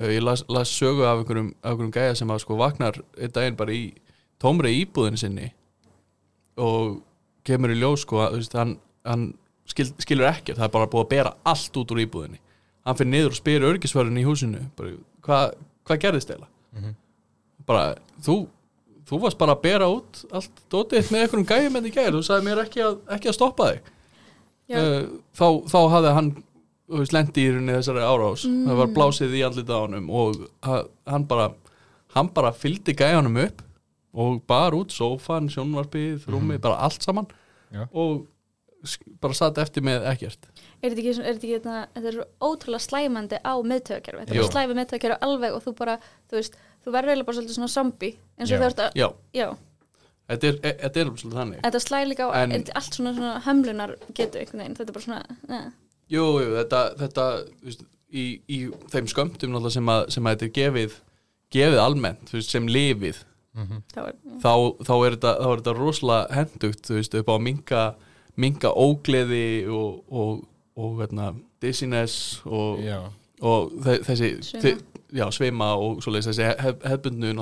ég 0.00 0.22
las, 0.22 0.44
las 0.52 0.68
sögu 0.76 1.04
af 1.08 1.18
einhverjum, 1.22 1.52
af 1.62 1.70
einhverjum 1.72 1.92
gæja 1.94 2.14
sem 2.18 2.28
að 2.34 2.42
sko 2.44 2.56
vaknar 2.60 2.98
einn 3.16 3.32
daginn 3.32 3.56
bara 3.56 3.72
í 3.72 3.84
tómri 4.42 4.74
íbúðinu 4.82 5.16
sinni 5.20 5.52
og 6.60 6.98
kemur 7.46 7.72
í 7.72 7.78
ljós 7.80 8.02
sko, 8.04 8.20
að, 8.26 8.40
hann, 8.56 8.74
hann 9.06 9.26
skil, 9.68 9.86
skilur 10.02 10.28
ekkert, 10.30 10.58
það 10.58 10.66
er 10.68 10.74
bara 10.74 10.90
búið 10.92 11.04
að 11.06 11.12
bera 11.14 11.32
allt 11.46 11.78
út 11.80 11.94
úr 11.94 12.02
íbúðinni 12.04 12.40
hann 12.86 12.98
fyrir 12.98 13.10
niður 13.12 13.32
og 13.34 13.38
spyrir 13.40 13.68
örgisverðin 13.70 14.20
í 14.20 14.26
húsinu 14.26 14.60
bara, 14.78 14.92
hvað 15.26 15.56
hva 15.86 15.98
gerðist 16.02 16.32
eða 16.34 16.48
Mhm. 16.76 16.92
bara, 17.66 17.94
þú 18.20 18.34
þú 19.08 19.18
varst 19.22 19.38
bara 19.38 19.54
að 19.54 19.62
bera 19.62 19.86
út 19.88 20.24
allt 20.34 20.50
dótið 20.70 21.08
með 21.14 21.22
einhverjum 21.22 21.46
gæjum 21.48 21.76
en 21.78 21.86
í 21.86 21.92
gæri, 21.94 22.12
þú 22.12 22.22
sagði 22.26 22.44
mér 22.48 22.60
ekki 22.64 22.82
að, 22.84 22.96
ekki 23.16 23.28
að 23.30 23.36
stoppa 23.38 23.68
þig 23.70 23.80
Já. 24.68 24.76
uh, 24.82 25.06
þá, 25.32 25.46
þá 25.70 25.78
hafði 25.94 26.12
hann 26.18 26.30
lendi 26.88 27.46
í 27.46 27.50
rauninni 27.52 27.74
þessari 27.78 28.04
árás. 28.06 28.44
Það 28.46 28.76
var 28.82 28.92
blásið 28.94 29.34
í 29.34 29.42
á 29.42 29.78
honum 29.80 30.10
og 30.10 30.36
ha- 30.62 30.84
hann 31.06 31.24
bara 31.26 31.50
hann 32.14 32.28
bara 32.32 32.52
fylgdi 32.52 32.94
gæjanum 32.96 33.36
upp 33.44 33.62
og 34.16 34.38
bar 34.46 34.72
út 34.72 34.88
sófan, 34.94 35.50
sjónvarpið, 35.52 36.24
rúmið, 36.30 36.60
bara 36.60 36.78
allt 36.86 37.02
saman. 37.02 37.26
Já. 37.72 37.88
og 37.92 38.26
bara 39.20 39.34
satt 39.34 39.58
eftir 39.58 39.82
með 39.82 40.04
ekkert. 40.12 40.46
Er 40.82 40.92
þetta 40.92 41.00
ekki, 41.02 41.12
er 41.18 41.34
þetta 41.34 41.46
ekki 41.46 41.54
þetta, 41.56 41.76
þetta 41.96 42.08
er 42.10 42.16
svo 42.16 42.26
ótrúlega 42.46 42.84
slæmandi 42.84 43.38
á 43.42 43.52
meðtöðakerfi 43.66 44.26
Þetta 44.28 44.36
er 44.44 44.50
slæmi 44.52 44.76
meðtöðakerfi 44.78 45.16
alveg 45.26 45.56
og 45.56 45.64
þú 45.64 45.72
bara, 45.80 45.96
þú 46.30 46.38
veist, 46.38 46.58
þú 46.84 46.92
verður 46.94 47.10
eiginlega 47.12 47.26
bara 47.26 47.38
svolítið 47.40 47.56
svona 47.58 47.72
zombie 47.72 48.12
eins 48.38 48.52
og 48.52 48.54
Já. 48.54 48.60
þú 48.60 48.68
ert 48.68 48.82
að, 48.84 49.00
já, 49.00 49.08
já, 49.34 49.48
þetta 50.30 50.46
er, 50.52 50.60
e- 50.62 50.76
þetta 50.84 51.00
er 51.02 51.10
svolítið 51.10 51.40
þannig. 51.40 51.60
Þetta 51.66 51.82
slæði 51.86 52.10
líka 52.12 52.28
á 52.28 52.30
En- 52.44 52.54
allt 52.78 52.94
svona, 53.00 53.14
svona 53.18 53.32
hömlunar 53.48 53.96
getu 54.14 54.38
einhvern 54.38 54.62
veginn, 54.62 54.76
þetta 54.78 54.88
er 54.88 54.98
bara 55.00 55.06
svona, 55.08 55.22
neða 55.48 55.72
Jú, 56.12 56.24
jú, 56.42 56.50
þetta, 56.60 56.80
þetta 57.00 57.24
veist, 57.66 57.80
í, 58.14 58.24
í 58.46 58.58
þeim 58.92 59.08
skömmtum 59.10 59.56
sem 59.74 59.88
að, 59.90 60.04
sem 60.14 60.26
að 60.28 60.36
þetta 60.36 60.46
er 60.46 60.54
gefið 60.60 60.98
gefið 61.56 61.80
almennt, 61.82 62.30
veist, 62.34 62.50
sem 62.54 62.66
lifið 62.70 63.22
þá 63.94 64.00
er, 64.10 64.14
þá, 64.42 64.50
þá, 64.84 64.92
er 65.06 65.14
þetta, 65.16 65.30
þá 65.40 65.46
er 65.48 65.60
þetta 65.62 65.72
rosalega 65.78 66.36
hendugt 66.36 66.90
veist, 66.92 67.14
upp 67.16 67.30
á 67.30 67.34
að 67.38 67.44
minka, 67.46 67.82
minka 68.36 68.68
ógleði 68.76 69.44
og, 69.72 70.02
og, 70.12 70.42
og 70.76 70.98
hérna, 71.00 71.30
dizziness 71.64 72.42
og, 72.44 72.82
og 73.40 73.72
þe- 73.86 74.02
þessi 74.10 74.30
Svima. 74.44 74.74
já, 75.16 75.24
svima 75.32 75.70
og 75.80 76.02
svoleiðis 76.04 76.28
þessi 76.34 76.50
hef, 76.60 76.82
hefbundnu 76.84 77.32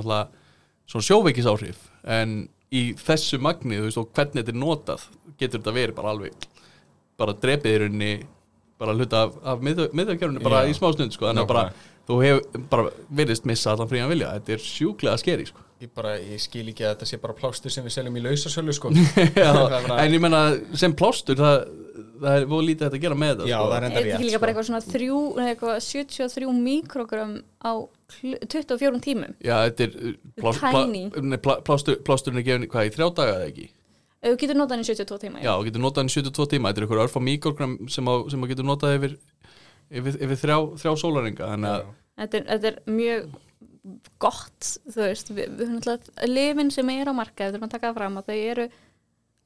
svona 0.86 1.08
sjóveikisáhrif 1.08 1.82
en 2.04 2.44
í 2.74 2.92
þessu 2.98 3.40
magni, 3.42 3.80
þú 3.80 3.88
veist, 3.88 3.98
og 4.00 4.08
hvernig 4.14 4.40
þetta 4.44 4.54
er 4.54 4.60
notað 4.62 5.04
getur 5.40 5.58
þetta 5.60 5.74
verið 5.80 5.98
bara 5.98 6.14
alveg 6.14 6.48
bara 7.18 7.34
drepið 7.42 7.74
í 7.74 7.82
rauninni 7.84 8.12
bara 8.80 8.94
hluta 8.96 9.24
af, 9.28 9.36
af 9.54 9.60
miðvækjörunni 9.64 10.42
bara 10.44 10.64
Já. 10.64 10.70
í 10.72 10.78
smá 10.78 10.88
stund 10.96 11.14
sko, 11.14 11.28
þannig 11.30 11.44
að 11.46 11.52
bara 11.52 11.66
þú 12.08 12.16
hefur 12.20 12.64
bara 12.72 12.88
virðist 13.20 13.46
missa 13.48 13.72
allan 13.72 13.88
frían 13.88 14.10
vilja, 14.10 14.32
þetta 14.38 14.56
er 14.58 14.64
sjúklega 14.64 15.20
skeri 15.22 15.46
sko. 15.48 15.60
Ég 15.82 15.90
bara, 15.94 16.14
ég 16.22 16.40
skil 16.40 16.68
ekki 16.70 16.84
að 16.86 16.92
þetta 16.94 17.06
sé 17.10 17.16
bara 17.20 17.34
plástur 17.36 17.72
sem 17.72 17.84
við 17.84 17.92
seljum 17.96 18.14
í 18.16 18.22
lausasölu 18.24 18.72
sko 18.76 18.92
Það 19.34 19.58
bara- 19.72 19.96
en 20.04 20.14
ég 20.14 20.22
menna 20.22 20.42
sem 20.78 20.94
plástur 20.96 21.36
það, 21.40 21.64
það 22.22 22.36
er 22.38 22.46
voru 22.48 22.66
lítið 22.68 22.86
að 22.88 22.98
gera 23.02 23.18
með 23.18 23.32
þetta 23.34 23.48
Já, 23.50 23.56
sko. 23.58 23.70
það 23.72 23.76
er 23.76 23.86
þetta 23.88 24.02
ekki 24.04 24.28
líka 24.28 24.36
sko. 24.36 24.42
bara 24.44 24.52
eitthvað 24.54 24.68
svona 24.68 24.82
þrjú, 24.86 25.18
eitthvað 25.44 25.80
73 25.88 26.54
mikrogram 26.68 27.34
á 27.60 27.72
kl- 28.14 28.38
24 28.54 29.02
tímum 29.08 29.34
Já, 29.44 29.56
þetta 29.66 29.88
er 29.88 29.96
uh, 29.98 30.14
plás, 30.40 30.60
Tiny. 30.62 31.02
plá, 31.10 31.26
nei, 31.34 31.38
plá, 31.48 31.54
plástur, 31.66 31.98
plásturinn 32.06 32.40
er 32.40 32.46
gefin 32.48 32.68
hvað 32.70 32.88
í 32.90 32.94
þrjá 32.96 33.08
daga 33.20 33.36
eða 33.40 33.50
ekki 33.50 33.68
Þú 34.24 34.36
getur 34.40 34.56
notað 34.58 34.76
hann 34.76 34.84
í 34.84 34.88
72 34.88 35.20
tíma 35.26 35.42
Já, 35.44 35.52
þú 35.52 35.66
getur 35.68 35.84
notað 35.84 36.02
hann 36.02 36.10
í 36.10 36.14
72 36.16 36.50
tíma. 36.54 36.70
Þetta 36.70 36.80
er 36.80 36.86
ykkur 36.88 37.02
örfá 37.04 37.20
mikrogram 37.20 37.74
sem, 37.92 38.08
þú 38.08 38.48
getur 38.50 38.68
notað 38.68 38.96
yfir, 38.98 39.18
yfir, 39.92 40.16
yfir 40.26 40.40
þrjá, 40.40 40.56
þrjá 40.80 40.94
sólaringa 41.02 41.50
Þannig 41.52 41.74
að 41.74 41.92
Þetta 42.14 42.38
er, 42.38 42.44
þetta 42.52 42.70
er 42.70 42.76
mjög 42.94 43.34
gott 44.22 44.68
þú 44.86 45.00
veist, 45.02 45.30
við, 45.34 45.48
við 45.58 45.68
höfum 45.68 45.80
alltaf 45.82 46.28
lifin 46.30 46.70
sem 46.72 46.90
er 46.94 47.10
á 47.10 47.14
markaði, 47.16 47.50
við 47.50 47.56
þurfum 47.56 47.68
að 47.68 47.74
taka 47.74 47.88
það 47.90 47.96
fram 47.98 48.18
að 48.20 48.28
þau 48.30 48.36
eru 48.38 48.66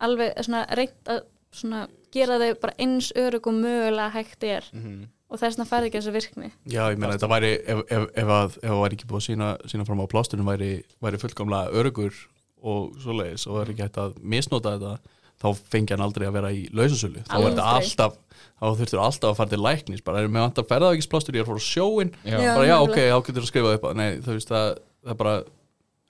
alveg 0.06 0.42
svona 0.46 0.64
reynt 0.78 1.12
að 1.14 1.22
svona 1.58 1.84
gera 2.14 2.38
þau 2.40 2.50
bara 2.62 2.76
eins 2.84 3.08
örug 3.18 3.48
og 3.50 3.56
mögulega 3.56 4.10
hægt 4.14 4.44
er. 4.46 4.68
Mhm. 4.72 5.06
og 5.28 5.36
þess 5.36 5.58
vegna 5.58 5.68
færði 5.68 5.88
ekki 5.88 5.98
þessa 5.98 6.12
virkni. 6.14 6.46
Já, 6.64 6.82
ég 6.88 6.96
meina 6.96 7.12
þetta 7.12 7.28
væri 7.28 7.50
ef, 7.60 7.80
ef, 7.92 8.04
ef, 8.16 8.30
að, 8.32 8.54
ef 8.62 8.70
það 8.70 8.78
væri 8.80 8.96
ekki 8.96 9.08
búið 9.10 9.18
að 9.18 9.26
sína, 9.26 9.48
sína 9.68 9.84
fram 9.84 10.00
á 10.00 10.06
plásturinn 10.08 10.48
væri, 10.48 10.70
væri 11.04 11.20
fullkomlega 11.20 11.74
örugur 11.76 12.14
og 12.62 12.98
svoleiðis 13.02 13.46
og 13.46 13.56
það 13.56 13.62
er 13.62 13.72
ekki 13.72 13.86
hægt 13.86 14.00
að 14.02 14.18
misnota 14.34 14.74
þetta 14.76 15.16
þá 15.38 15.68
fengi 15.70 15.94
hann 15.94 16.02
aldrei 16.02 16.26
að 16.26 16.34
vera 16.34 16.50
í 16.50 16.64
lausasölu. 16.74 17.22
Þá 17.28 17.36
er 17.38 17.44
þetta 17.46 17.66
alltaf 17.76 18.16
þá 18.58 18.64
þurftur 18.80 19.02
alltaf 19.04 19.30
að 19.30 19.38
fara 19.38 19.52
til 19.52 19.60
læknis. 19.62 20.02
Bara 20.06 20.22
erum 20.24 20.34
við 20.34 20.44
vant 20.46 20.60
að 20.62 20.68
ferða 20.72 20.90
ekki 20.96 21.10
plástur, 21.12 21.38
ég 21.38 21.44
er 21.44 21.52
að 21.52 21.62
á 21.62 21.68
sjóin 21.68 22.10
Já. 22.24 22.38
Bara 22.42 22.66
já, 22.66 22.76
ok, 22.82 22.98
þá 22.98 23.18
getur 23.28 23.38
þú 23.38 23.44
að 23.44 23.50
skrifa 23.52 23.74
upp 23.78 23.86
á 23.86 23.90
nei, 23.98 24.08
þú 24.24 24.34
veist 24.34 24.50
það, 24.50 24.70
það 25.04 25.14
er 25.14 25.20
bara 25.22 25.36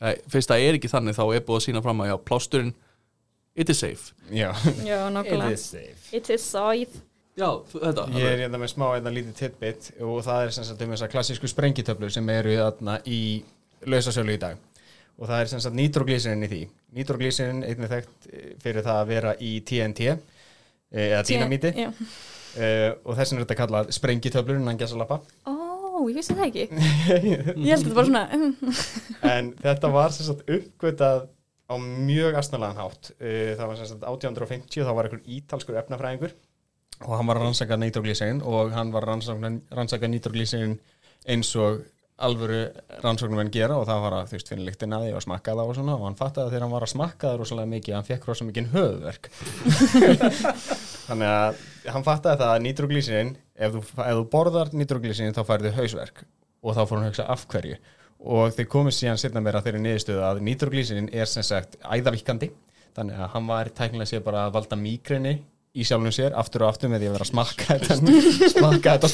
nei, 0.07 0.15
fyrst 0.33 0.53
það 0.53 0.65
er 0.69 0.79
ekki 0.79 0.93
þannig 0.95 1.19
þá 1.19 1.25
er 1.27 1.45
búið 1.45 1.61
að 1.61 1.67
sína 1.67 1.85
fram 1.85 2.01
að 2.05 2.11
já, 2.11 2.17
plásturinn 2.31 2.73
it 3.59 3.75
is 3.75 3.83
safe. 3.85 4.15
Já, 4.31 4.49
Já, 4.87 4.97
it 4.97 5.15
nákvæmlega 5.19 5.53
is 5.59 5.69
safe. 5.75 6.17
It 6.17 6.33
is 6.33 6.49
safe. 6.49 7.05
Já, 7.39 7.51
þetta. 7.71 8.09
Ég 8.17 8.33
er 8.33 8.41
hérna 8.47 8.59
með 8.59 8.73
smá 8.73 8.89
einna 8.97 9.13
lítið 9.15 9.37
tidbit 9.39 9.93
og 10.03 10.25
það 10.27 10.47
er 10.47 10.57
sem 10.57 10.67
sagt 10.67 10.81
um 10.83 10.95
þessar 10.95 11.13
klassísku 11.13 11.51
sprengitöflur 11.51 12.11
sem 12.11 12.33
eru 12.35 12.57
í 13.07 13.21
lausasölu 13.87 14.35
í 14.35 14.41
dag 14.43 14.59
og 15.19 15.27
það 15.27 15.43
er 15.43 15.51
sem 15.51 15.63
sagt 15.63 15.77
nitroglísinin 15.79 16.47
í 16.47 16.51
því. 16.51 16.61
Nitroglísinin 16.99 17.63
einnig 17.67 17.91
þekkt 17.91 18.29
eh, 18.31 18.51
fyrir 18.63 18.87
það 18.87 19.01
að 19.03 19.09
vera 19.13 19.35
í 19.43 19.53
TNT 19.67 20.05
eh, 20.09 20.19
eða 21.09 21.23
dínamíti 21.27 21.73
uh, 21.85 22.91
og 23.05 23.17
þess 23.19 23.33
vegna 23.33 23.43
er 23.43 23.45
þetta 23.45 23.59
kallað 23.59 23.91
sprengitöflur 23.97 24.61
innan 24.61 24.79
gæsalappa 24.81 25.21
Ó, 25.49 26.07
ég 26.07 26.15
vissi 26.21 26.37
það 26.39 26.45
ekki. 26.47 26.67
Ég 26.71 27.73
held 27.73 27.83
þetta 27.83 27.97
bara 27.97 28.07
svona 28.07 28.25
mm, 28.37 28.77
en 29.35 29.51
þetta 29.59 29.91
var 29.91 30.15
sem 30.15 30.29
sagt 30.29 30.47
uppgötað 30.47 31.27
á 31.69 31.75
mjög 31.83 32.39
astnalagan 32.39 32.79
hátt. 32.81 33.11
Uh, 33.19 33.57
það 33.59 33.65
var 33.67 33.81
sem 33.81 33.91
sagt 33.91 34.07
1850 34.07 34.87
þá 34.87 34.93
var 34.95 35.09
einhver 35.09 35.35
ítalskur 35.39 35.81
efnafræðingur 35.83 36.37
og 37.07 37.13
hann 37.15 37.29
var 37.29 37.39
að 37.39 37.47
rannsaka 37.47 37.79
nitroglísinin 37.79 38.41
og 38.43 38.73
hann 38.75 38.91
var 38.95 39.05
að 39.07 39.13
rannsaka, 39.13 39.51
rannsaka 39.75 40.11
nitroglísinin 40.11 40.79
eins 41.31 41.51
og 41.59 41.83
alvöru 42.19 42.61
rannsóknum 43.03 43.43
en 43.45 43.53
gera 43.55 43.77
og 43.79 43.87
það 43.87 44.01
var 44.05 44.17
að 44.17 44.31
þú 44.31 44.39
veist 44.39 44.49
finna 44.51 44.67
lyktin 44.67 44.95
að 44.97 45.05
því 45.07 45.13
og 45.15 45.25
smakka 45.25 45.55
það 45.55 45.69
og 45.71 45.77
svona 45.79 45.95
og 45.95 46.07
hann 46.09 46.19
fattaði 46.19 46.45
að 46.45 46.55
þegar 46.55 46.65
hann 46.67 46.75
var 46.75 46.87
að 46.87 46.93
smakka 46.93 47.29
það 47.29 47.37
rosalega 47.43 47.73
mikið 47.75 47.95
hann 47.95 48.09
fekk 48.09 48.27
rosalega 48.27 48.49
mikið 48.51 48.73
höfverk 48.75 49.29
þannig 51.09 51.31
að 51.35 51.61
hann 51.95 52.07
fattaði 52.09 52.43
það 52.43 52.55
að 52.55 52.65
nitroglísinin 52.67 53.31
ef 53.59 53.77
þú, 53.77 53.85
ef 54.03 54.19
þú 54.19 54.27
borðar 54.33 54.75
nitroglísinin 54.75 55.37
þá 55.37 55.43
færðu 55.47 55.75
hausverk 55.79 56.25
og 56.63 56.75
þá 56.75 56.83
fór 56.85 56.99
hann 56.99 57.07
að 57.07 57.13
hugsa 57.13 57.29
af 57.31 57.45
hverju. 57.51 57.77
Og 58.19 58.55
þeir 58.57 58.71
komið 58.73 58.97
síðan 58.97 59.21
setna 59.23 59.43
meira 59.43 59.63
þeirri 59.63 59.83
niðurstöðu 59.85 60.25
að 60.27 60.41
nitroglísinin 60.49 61.13
er 61.15 61.31
sem 61.31 61.47
sagt 61.47 61.79
æðavíkandi 61.85 62.51
þannig 62.97 63.21
að 63.21 63.31
hann 63.35 63.47
var 63.51 63.71
tæknilega 63.71 64.11
sér 64.11 64.25
bara 64.27 64.47
að 64.47 64.57
valda 64.57 64.79
mígreni 64.81 65.37
í 65.79 65.87
sjálfum 65.87 66.15
sér 66.15 66.35
aftur 66.39 66.65
og 66.67 66.73
aftur 66.73 66.91
með 66.93 67.05
því 67.05 67.09
að 67.09 67.15
vera 67.17 67.27
að 67.27 67.31
smakka 67.31 67.67
þetta, 67.71 67.97
smakka 68.57 68.95
þetta 68.97 69.11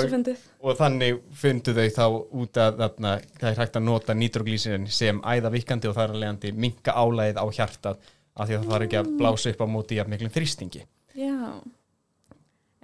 svo 0.00 0.10
fyndið. 0.14 0.44
og 0.62 0.78
þannig 0.80 1.20
fundu 1.42 1.74
þau 1.76 1.86
þá 1.96 2.04
út 2.42 2.60
að 2.64 2.80
þarna, 2.82 3.14
það 3.40 3.48
er 3.52 3.60
hægt 3.62 3.78
að 3.80 3.86
nota 3.90 4.16
nitroglísinin 4.16 4.88
sem 4.92 5.20
æðavíkandi 5.22 5.90
og 5.90 5.96
það 5.98 6.08
er 6.08 6.14
að 6.16 6.22
leiðandi 6.24 6.54
minka 6.66 6.96
álæðið 6.96 7.42
á 7.42 7.46
hjartað 7.60 8.00
af 8.36 8.48
því 8.48 8.56
að 8.56 8.64
það 8.64 8.72
þarf 8.72 8.86
ekki 8.88 9.00
að 9.00 9.12
blása 9.20 9.52
upp 9.52 9.62
á 9.64 9.66
móti 9.76 10.00
jafn 10.00 10.12
miklum 10.12 10.32
þrýstingi. 10.34 10.82
Já. 11.16 11.36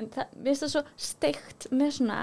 En 0.01 0.09
það, 0.13 0.31
mér 0.39 0.53
finnst 0.53 0.65
það 0.65 0.73
svo 0.77 0.85
steikt 1.09 1.69
með 1.73 1.97
svona 1.99 2.23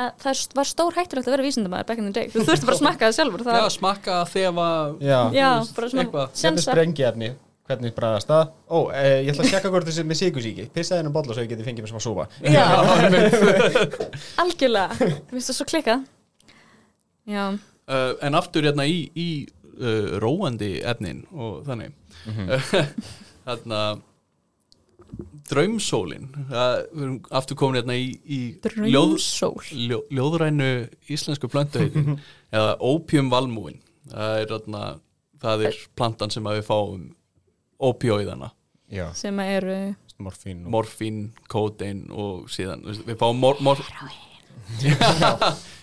að 0.00 0.10
það 0.22 0.42
var 0.56 0.68
stór 0.70 0.96
hættulegt 0.96 1.28
að 1.28 1.34
vera 1.34 1.46
vísindamæður 1.46 1.88
back 1.90 2.00
in 2.00 2.08
the 2.08 2.14
day, 2.14 2.30
þú 2.32 2.44
þurfti 2.46 2.68
bara 2.68 2.76
að 2.76 2.82
smakka 2.84 3.08
það 3.08 3.16
sjálfur 3.18 3.46
það, 3.48 3.58
Já, 3.58 3.68
smakka 3.74 4.18
þefa 4.30 4.66
Já, 5.02 5.18
já, 5.34 5.48
veist, 5.58 5.76
bara 5.76 5.92
svona 5.92 6.04
eitthvað. 6.06 6.34
Er 7.70 7.76
hvernig 7.76 7.94
bræðast 7.96 8.30
það? 8.30 8.50
Ó, 8.66 8.78
eh, 8.96 9.20
ég 9.24 9.30
ætla 9.32 9.44
að 9.44 9.52
sjekka 9.52 9.70
hvort 9.72 9.88
þessi 9.88 10.04
með 10.06 10.18
sigursíki 10.20 10.66
pissaði 10.74 11.02
hennar 11.02 11.14
bolla 11.14 11.36
svo 11.36 11.44
ég 11.44 11.52
geti 11.52 11.66
fengið 11.66 11.86
mér 11.86 11.92
sem 11.92 12.00
að 12.00 12.04
súpa. 12.06 12.26
Já, 12.56 12.66
algjörlega. 14.42 14.98
Mér 15.00 15.32
finnst 15.32 15.52
það 15.52 15.58
svo 15.60 15.68
klikkað. 15.70 16.04
Já, 17.30 17.44
uh, 17.54 18.12
En 18.26 18.38
aftur 18.38 18.66
hérna 18.66 18.86
í, 18.90 19.02
í 19.14 19.28
uh, 19.78 20.20
róandi 20.22 20.78
efnin 20.82 21.24
og 21.30 21.64
þannig. 21.68 21.96
Þarna 23.46 23.82
Draumsólin. 25.50 26.28
Það, 26.50 26.74
Við 26.94 27.04
erum 27.04 27.20
aftur 27.40 27.58
komin 27.58 27.80
hérna 27.80 27.96
í, 27.98 28.10
í 28.22 28.40
ljóð, 28.86 29.16
ljó, 29.74 30.02
ljóðrænu 30.14 30.72
íslensku 31.10 31.50
plöntuheitin 31.50 32.20
eða 32.54 32.76
opium 32.86 33.30
valmúin 33.32 33.80
það 34.10 34.36
er, 34.40 34.50
þarna, 34.50 34.84
það 35.42 35.64
er 35.68 35.80
plantan 35.98 36.34
sem 36.34 36.46
að 36.48 36.60
við 36.60 36.68
fáum 36.68 37.08
opioidana 37.80 38.50
Já, 38.90 39.06
sem 39.14 39.38
að 39.38 39.52
eru 39.56 39.76
morfín 40.20 40.64
og... 40.64 40.70
morfín, 40.74 41.20
kódein 41.50 42.06
og 42.10 42.48
síðan 42.52 42.82
við 43.06 43.16
fáum 43.20 43.38
mor, 43.40 43.60
mor... 43.64 43.80
já, 44.82 44.96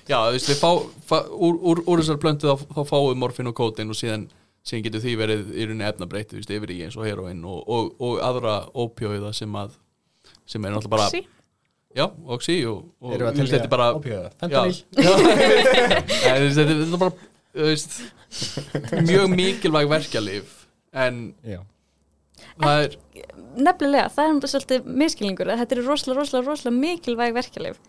já 0.07 0.17
þú 0.17 0.33
veist, 0.35 0.51
við 0.51 0.59
fá, 0.59 0.71
fá 1.07 1.17
úr, 1.31 1.55
úr, 1.57 1.81
úr 1.87 2.03
þessar 2.03 2.19
plöntu 2.23 2.51
þá, 2.51 2.67
þá 2.75 2.81
fáum 2.89 3.09
við 3.11 3.21
morfín 3.23 3.51
og 3.51 3.55
kódein 3.57 3.93
og 3.93 3.99
síðan, 3.99 4.27
síðan 4.67 4.85
getur 4.87 5.03
því 5.05 5.15
verið 5.21 5.41
í 5.53 5.69
rauninni 5.69 5.87
efnabreitt 5.87 6.33
þú 6.33 6.41
veist, 6.41 6.53
yfir 6.57 6.75
í 6.75 6.81
eins 6.85 6.99
og 6.99 7.07
heroin 7.07 7.41
og, 7.47 7.63
og, 7.63 7.95
og 8.03 8.21
aðra 8.27 8.59
opioida 8.75 9.33
sem 9.35 9.55
að 9.57 9.79
sem 10.47 10.63
er 10.63 10.75
náttúrulega 10.75 10.95
bara 10.97 11.07
Oxy? 11.07 11.23
já, 11.97 12.05
oxy 12.35 12.59
og, 12.69 12.83
og 13.01 13.15
við 13.15 13.25
að 13.29 13.39
telja 13.41 13.61
er 13.61 13.71
bara 13.71 13.87
þú 13.95 14.03
veist, 14.03 14.85
þetta 16.59 16.75
er 16.75 17.01
bara 17.01 17.11
veist, 17.57 17.97
mjög 19.07 19.33
mikilvæg 19.33 19.89
verkjalif 19.95 20.53
en 20.97 21.15
Já, 21.47 21.59
er 22.67 22.97
Nefnilega, 23.57 24.09
það 24.13 24.27
er 24.27 24.33
um 24.35 24.41
svolítið 24.51 24.89
miskilningur 25.01 25.49
að 25.49 25.61
þetta 25.63 25.75
er 25.77 25.81
rosalega, 25.87 26.19
rosalega, 26.21 26.51
rosalega 26.51 26.77
mikilvæg 26.83 27.33
verkjalif 27.37 27.79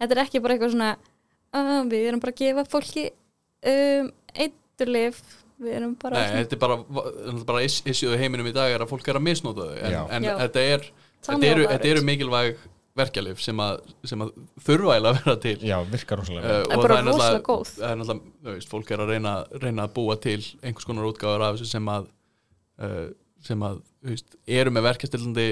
Þetta 0.00 0.14
er 0.16 0.22
ekki 0.24 0.40
bara 0.44 0.56
eitthvað 0.56 0.72
svona 0.76 0.90
uh, 0.96 1.82
við 1.90 2.06
erum 2.08 2.22
bara 2.24 2.32
að 2.34 2.40
gefa 2.40 2.64
fólki 2.72 3.04
um, 3.10 4.10
eiturlif 4.46 5.20
við 5.60 5.76
erum 5.76 5.94
bara 6.00 6.22
Nei, 6.24 6.40
þetta 6.44 6.56
er 6.56 6.62
bara, 6.62 6.76
þetta 6.88 7.36
er 7.36 7.46
bara 7.52 7.62
is- 7.68 7.82
issueðu 7.84 8.18
heiminum 8.22 8.48
í 8.48 8.54
dag 8.56 8.72
er 8.72 8.80
að 8.86 8.92
fólk 8.94 9.08
er 9.12 9.18
að 9.20 9.26
misnóta 9.28 9.66
þau 9.68 9.80
en, 9.84 9.96
en 10.16 10.28
þetta 10.46 10.62
er 10.74 10.86
þetta 11.26 11.50
eru, 11.50 11.66
þetta 11.74 11.90
eru 11.94 12.04
mikilvæg 12.08 12.62
verkjalif 13.00 13.38
sem 13.44 13.60
að, 13.62 13.82
sem 14.08 14.22
að 14.24 14.30
þurfa 14.66 14.94
eiginlega 14.96 15.10
að 15.12 15.18
vera 15.20 15.34
til. 15.44 15.52
Já, 15.68 15.76
virkar 15.92 16.18
rosalega 16.20 16.48
Uh, 16.50 16.56
er 16.56 16.64
og 16.64 16.82
bara 16.82 16.96
það 16.96 17.00
er 17.00 17.06
rosalega 17.06 17.36
náttúrulega 17.36 17.44
góð. 17.46 17.68
það 17.76 17.90
er 17.92 17.98
náttúrulega, 18.00 18.32
þú 18.48 18.54
veist, 18.56 18.70
fólk 18.72 18.90
er 18.96 19.02
að 19.04 19.12
reyna, 19.14 19.34
reyna 19.62 19.84
að 19.86 19.92
búa 20.00 20.16
til 20.24 20.40
einhvers 20.64 20.88
konar 20.88 21.06
útgáður 21.12 21.44
af 21.46 21.54
þessu 21.60 21.68
sem 21.70 21.90
að 21.92 22.08
uh, 22.80 23.06
sem 23.44 23.62
að, 23.66 23.78
veist, 24.04 24.36
eru 24.46 24.70
með 24.74 24.86
verkjastillandi 24.90 25.46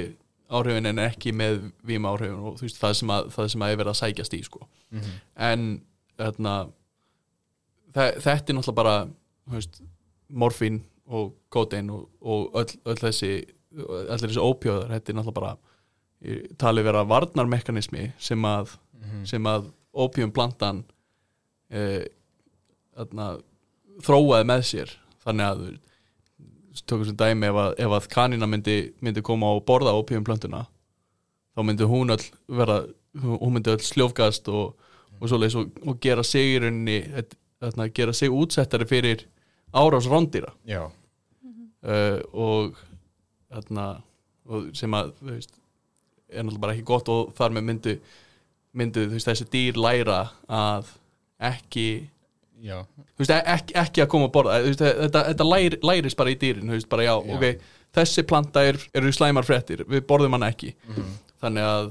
áhrifin 0.49 0.89
en 0.89 0.99
ekki 1.05 1.33
með 1.37 1.59
víma 1.89 2.11
áhrifin 2.15 2.41
og 2.51 2.61
veist, 2.63 2.79
það 2.81 2.95
sem 3.01 3.13
að, 3.13 3.31
það 3.35 3.55
er 3.69 3.81
verið 3.81 3.93
að 3.93 4.01
sækjast 4.03 4.35
í, 4.39 4.43
sko. 4.47 4.67
Mhm. 4.91 5.15
en 5.49 5.67
þarna 6.19 6.55
þe- 7.95 8.19
þetta 8.25 8.53
er 8.53 8.59
náttúrulega 8.59 8.75
bara 8.81 8.95
veist, 9.55 9.81
morfín 10.31 10.81
og 11.09 11.35
kótein 11.53 11.91
og, 11.91 12.09
og 12.21 12.53
öll, 12.61 12.75
öll 12.85 13.01
þessi 13.01 13.33
allir 13.79 14.29
þessi 14.29 14.43
ópjóðar, 14.43 14.91
þetta 14.97 15.13
er 15.13 15.19
náttúrulega 15.19 15.41
bara 15.41 15.57
talið 16.59 16.85
vera 16.89 17.05
varnarmekanismi 17.07 18.09
sem 18.19 18.43
að, 18.49 18.73
sem 19.29 19.45
að 19.47 19.69
ópjumplantan 19.95 20.81
eh, 21.71 22.05
þarna, 22.97 23.29
þróaði 24.03 24.49
með 24.51 24.65
sér. 24.67 24.93
Þannig 25.25 25.47
að 25.47 25.63
tökum 26.87 27.07
sem 27.09 27.17
dæmi 27.19 27.49
ef 27.49 27.61
að, 27.65 27.73
ef 27.85 27.95
að 27.99 28.09
kanina 28.13 28.47
myndi, 28.47 28.79
myndi 29.01 29.25
koma 29.25 29.51
og 29.57 29.65
borða 29.69 29.97
ópjumplöntuna 29.99 30.67
þá 31.57 31.65
myndi 31.67 31.89
hún 31.91 32.15
öll 32.15 32.27
vera 32.61 32.83
hún 33.19 33.57
myndi 33.57 33.73
öll 33.75 33.83
sljófgast 33.83 34.49
og, 34.53 34.77
og 35.21 35.33
og, 35.33 35.71
og 35.87 36.01
gera 36.01 36.23
sig 36.23 36.55
í 36.55 36.59
rauninni 36.63 37.01
þarna, 37.59 37.89
gera 37.95 38.13
sig 38.13 38.31
útsettari 38.31 38.87
fyrir 38.87 39.27
árás 39.75 40.07
rándýra. 40.07 40.53
Já, 40.65 40.91
uh, 41.83 42.21
og, 42.33 42.79
þarna, 43.51 43.89
og 44.49 44.71
sem 44.77 44.95
að 44.95 45.13
veist, 45.21 45.55
er 46.29 46.45
náttúrulega 46.45 46.63
bara 46.63 46.77
ekki 46.77 46.87
gott 46.89 47.09
og 47.13 47.35
þar 47.37 47.57
með 47.57 47.69
myndu 48.79 49.05
þú 49.09 49.17
veist, 49.17 49.29
þessi 49.29 49.49
dýr 49.53 49.81
læra 49.81 50.21
að 50.47 50.95
ekki 51.39 52.09
veist, 53.19 53.31
ekki, 53.31 53.75
ekki 53.83 54.03
að 54.05 54.09
koma 54.15 54.29
að 54.29 54.33
borða 54.35 54.59
veist, 54.65 54.81
þetta, 54.83 55.25
þetta 55.31 55.47
læri, 55.49 55.79
læris 55.83 56.17
bara 56.19 56.31
í 56.35 56.39
dýrin 56.41 56.71
veist, 56.75 56.89
bara 56.89 57.07
já, 57.07 57.15
Já. 57.15 57.35
ok, 57.37 57.67
þessi 57.99 58.25
planta 58.29 58.65
er, 58.69 58.79
eru 58.95 59.13
slæmar 59.15 59.47
fréttir, 59.47 59.85
við 59.89 60.05
borðum 60.11 60.35
hann 60.39 60.49
ekki 60.51 60.75
Mhm. 60.89 61.13
þannig 61.43 61.63
að 61.71 61.91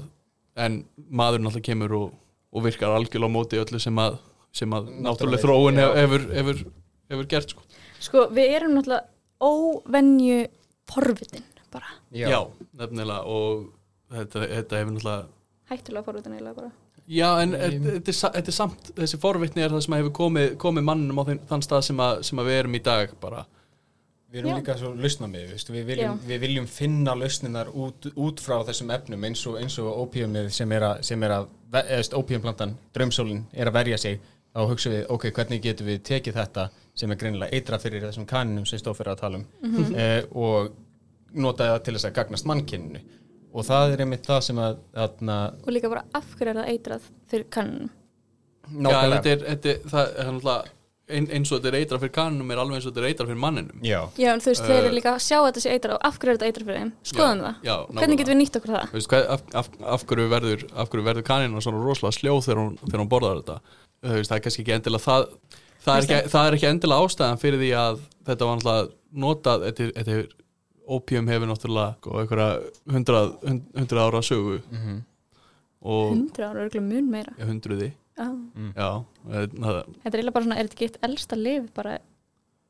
en 0.58 0.84
maðurinn 1.10 1.46
alltaf 1.46 1.62
kemur 1.62 1.92
og, 1.94 2.12
og 2.52 2.62
virkar 2.64 2.90
algjörlega 2.96 3.30
á 3.30 3.36
móti 3.38 3.60
öllu 3.62 3.80
sem 3.80 3.96
að 4.02 4.18
sem 4.52 4.70
að 4.72 4.88
náttúrulega 5.04 5.42
þróun 5.44 5.76
já. 5.78 5.88
hefur, 5.94 6.22
hefur, 6.34 6.60
hefur 7.10 7.26
gert 7.28 7.50
sko. 7.52 7.62
Sko, 8.00 8.26
við 8.34 8.54
erum 8.56 8.74
náttúrulega 8.74 9.06
óvenju 9.40 10.46
forvitin 10.88 11.44
bara, 11.72 11.86
já. 12.12 12.28
nefnilega 12.74 13.22
og 13.28 13.68
þetta, 14.10 14.44
þetta 14.48 14.80
hefur 14.80 14.94
náttúrulega 14.96 15.26
hættulega 15.70 16.04
forvitin 16.08 16.32
eiginlega 16.36 16.56
bara 16.56 16.70
Já, 17.08 17.28
en 17.40 17.54
þetta 17.56 18.12
þetta 18.12 18.40
er, 18.42 18.54
samt, 18.54 18.90
þessi 18.96 19.20
forvitni 19.20 19.64
er 19.64 19.72
það 19.72 19.84
sem 19.86 19.94
hefur 19.96 20.14
komið, 20.18 20.50
komið 20.60 20.84
mannum 20.90 21.20
á 21.20 21.24
þeim, 21.30 21.38
þann 21.48 21.64
stað 21.64 21.86
sem, 21.86 22.02
að, 22.04 22.18
sem 22.28 22.42
að 22.42 22.50
við 22.50 22.58
erum 22.62 22.76
í 22.76 22.82
dag 22.84 23.14
bara. 23.22 23.44
Við 24.28 24.42
erum 24.42 24.52
Já. 24.52 24.56
líka 24.58 24.74
svo 24.76 24.90
lausnamið, 24.92 25.54
við, 25.72 25.84
viljum, 25.88 26.18
við 26.28 26.42
viljum 26.42 26.66
finna 26.68 27.14
lausninar 27.16 27.70
út, 27.72 28.10
út 28.12 28.42
frá 28.44 28.58
þessum 28.68 28.92
efnum 28.92 29.24
eins 29.24 29.44
og, 29.48 29.56
eins 29.56 29.78
og 29.80 30.02
opiumið 30.02 30.50
sem 30.52 30.74
er 30.76 30.84
að, 30.90 31.00
sem 31.08 31.24
er 31.24 31.36
að 31.38 31.48
eða 31.80 32.18
opiumplantan, 32.20 32.74
draumsólin, 32.96 33.46
er 33.56 33.70
að 33.70 33.78
verja 33.78 34.00
sig 34.04 34.20
þá 34.52 34.60
hugsa 34.68 34.92
við, 34.92 35.06
ok, 35.14 35.30
hvernig 35.36 35.62
getum 35.64 35.88
við 35.88 36.02
tekið 36.08 36.38
þetta 36.42 36.66
sem 36.98 37.12
er 37.12 37.20
greinilega 37.20 37.56
eitra 37.56 37.78
fyrir 37.80 38.04
þessum 38.08 38.26
kaninum 38.28 38.66
sem 38.68 38.80
stóð 38.80 38.98
fyrir 39.00 39.14
að 39.14 39.22
tala 39.22 39.40
um 39.40 39.94
eh, 39.94 40.22
og 40.34 40.72
nota 41.38 41.72
það 41.72 41.82
til 41.86 41.94
þess 41.96 42.08
að 42.08 42.16
gagnast 42.18 42.48
mannkinninu 42.48 43.02
og 43.52 43.68
það 43.68 43.94
er 43.94 44.02
einmitt 44.04 44.26
það 44.28 44.42
sem 44.48 44.58
að, 44.62 44.80
að 44.94 45.22
og 45.28 45.70
líka 45.72 45.92
bara 45.92 46.04
af 46.14 46.34
hverju 46.34 46.52
er 46.52 46.60
það 46.60 46.72
eitrað 46.74 47.06
fyrir 47.30 47.48
kannunum 47.54 47.94
Já, 48.68 48.98
en 49.00 49.14
þetta 49.16 49.30
er, 49.32 49.46
þetta 49.46 49.70
er, 49.72 49.78
það 49.88 50.10
er 50.12 50.28
náttúrulega 50.28 50.76
ein, 51.08 51.28
eins 51.32 51.50
og 51.50 51.58
þetta 51.58 51.70
er 51.70 51.76
eitra 51.80 51.98
fyrir 52.02 52.14
kanunum 52.14 52.50
er 52.52 52.60
alveg 52.60 52.78
eins 52.78 52.86
og 52.86 52.92
þetta 52.92 53.02
er 53.02 53.08
eitra 53.10 53.26
fyrir 53.28 53.40
manninum. 53.40 53.84
Já, 53.84 53.98
Já, 54.20 54.28
en 54.34 54.42
þú 54.44 54.50
veist, 54.52 54.64
Uh, 54.64 54.68
þeir 54.68 54.88
eru 54.88 54.96
líka 54.98 55.12
að 55.14 55.22
sjá 55.24 55.36
að 55.38 55.46
þetta 55.48 55.62
sé 55.64 55.74
eitrað 55.74 55.94
og 55.96 56.08
af 56.08 56.18
hverju 56.18 56.32
er 56.32 56.38
þetta 56.38 56.48
eitrað 56.50 56.68
fyrir 56.68 56.80
þeim, 56.82 56.92
skoðum 57.10 57.44
það. 57.44 57.54
Já, 57.68 57.74
hvernig 57.98 58.20
getum 58.20 58.34
við 58.34 58.40
nýtt 58.42 58.58
okkur 58.58 58.74
það? 58.74 58.92
Veist, 58.96 59.10
hvað, 59.12 59.28
af, 59.34 59.46
af, 59.62 59.70
af 59.94 60.04
hverju 60.10 60.32
verður, 60.34 60.66
verður 61.08 61.26
kanina 61.28 61.64
svona 61.64 61.84
rosalega 61.84 62.18
sljóð 62.18 62.42
þegar 62.48 62.62
hún, 62.62 62.74
þegar 62.84 63.02
hún 63.04 63.12
borðar 63.14 63.40
þetta? 63.40 63.58
Þú 64.04 64.18
veist, 64.18 64.32
það 64.32 64.36
er 64.38 64.44
kannski 64.46 64.64
ekki 64.64 64.76
endilega 64.76 65.04
það, 65.06 65.26
það 65.86 65.94
er 65.94 66.04
ekki, 66.04 66.32
það 66.34 66.50
er 66.50 66.58
ekki 66.58 66.70
endilega 66.72 67.08
ástæðan 67.08 67.42
fyrir 67.42 67.62
því 67.62 67.72
að 67.78 68.02
þetta 68.28 68.50
var 68.50 68.60
náttúrulega 68.60 68.92
notað, 69.24 69.66
þetta 69.68 69.86
er, 69.86 69.94
þetta 69.96 70.18
er 70.18 70.28
opium 70.88 71.28
hefur 71.30 71.50
náttúrulega 71.50 71.94
sko, 72.00 72.16
einhverja 72.22 72.48
hundrað, 72.94 73.30
hund- 73.44 73.70
hundrað 73.78 74.04
ára 74.08 74.22
sögu. 74.24 74.58
Mhm. 74.72 74.98
og 75.82 76.10
hundra 76.10 76.48
ára, 76.50 76.64
örgulega 76.66 76.86
mun 76.88 77.10
meira. 77.12 77.32
Ja, 77.38 77.44
hundruði, 77.46 77.92
Já. 78.18 78.28
já 78.74 78.88
eh, 79.30 79.46
það, 79.46 79.76
þetta 80.02 80.10
er 80.10 80.18
eiginlega 80.18 80.32
bara 80.34 80.44
svona, 80.48 80.56
er 80.58 80.66
þetta 80.66 80.74
ekki 80.78 80.86
eitt 80.88 80.96
elsta 81.08 81.36
lif 81.38 81.68
bara, 81.76 81.98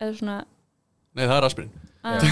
eða 0.01 0.17
svona 0.19 0.35
nei 1.17 1.25
það 1.27 1.37
er 1.39 1.47
aspirin 1.49 1.71
að, 2.05 2.27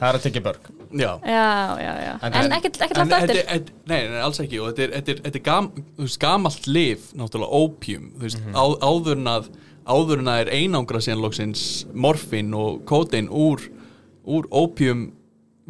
það 0.00 0.06
er 0.08 0.16
að 0.18 0.22
tekja 0.24 0.42
börg 0.46 0.70
já, 0.96 1.10
já, 1.20 1.44
já, 1.84 1.92
já. 2.06 2.14
En- 2.26 2.38
en 2.40 2.56
ekkert 2.56 2.78
langt 2.96 3.12
eftir. 3.18 3.36
er- 3.42 3.50
þetta- 3.52 3.76
Nei, 3.92 4.00
nei, 4.08 4.20
alls 4.24 4.40
ekki. 4.40 4.58
Og 4.60 4.72
þetta 4.72 4.82
er, 4.86 4.90
þetta 5.02 5.22
þetta 5.28 5.42
gam, 5.44 5.68
gamalt 6.24 6.66
lif 6.66 7.12
náttúrulega 7.12 7.60
þú 8.16 8.24
veist, 8.24 8.40
á, 8.56 8.64
áður 8.88 9.12
en 9.20 9.30
að 9.36 9.50
áður 9.86 10.18
en 10.24 10.32
að 10.32 10.40
er 10.46 10.50
einangra 10.56 11.00
síðan 11.04 11.20
loksins 11.22 11.62
morfin 11.92 12.54
og 12.54 12.84
kótein 12.88 13.28
úr 13.28 13.60
úr 14.24 14.48
ópjum 14.50 15.10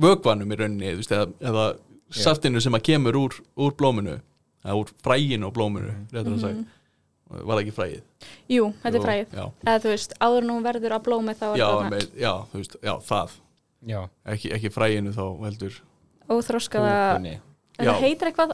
vögvanum 0.01 0.53
í 0.53 0.59
rauninni, 0.61 0.95
veist, 1.01 1.13
eða, 1.13 1.29
eða 1.41 1.67
saftinu 2.13 2.61
sem 2.63 2.77
að 2.77 2.87
kemur 2.91 3.19
úr, 3.19 3.39
úr 3.57 3.75
blóminu 3.79 4.19
eða 4.63 4.79
úr 4.79 4.93
fræginu 5.05 5.49
á 5.49 5.51
blóminu 5.55 5.93
réttur 6.13 6.37
að 6.37 6.45
segja, 6.47 6.65
var 7.33 7.55
það 7.55 7.63
ekki 7.63 7.77
frægið 7.77 8.29
jú, 8.53 8.67
þetta 8.83 8.99
er 8.99 9.07
fræðið 9.07 9.39
eða 9.43 9.79
þú 9.85 9.95
veist, 9.95 10.19
áður 10.21 10.49
nú 10.49 10.59
verður 10.65 10.97
að 10.99 11.07
blómi 11.09 11.37
þá 11.39 11.47
er 11.53 11.63
já, 11.63 11.71
með, 11.93 12.05
já, 12.21 12.33
þú 12.53 12.61
veist, 12.63 12.77
já, 12.83 12.95
það. 13.09 13.39
Já, 13.83 13.99
ekki, 14.31 14.53
ekki 14.55 14.71
fræginu 14.71 15.11
þá 15.11 15.25
heldur. 15.43 15.79
Óþróskaða 16.31 16.93
púpunni 17.83 17.93
það 17.93 18.05
heitir 18.07 18.29
eitthvað 18.31 18.53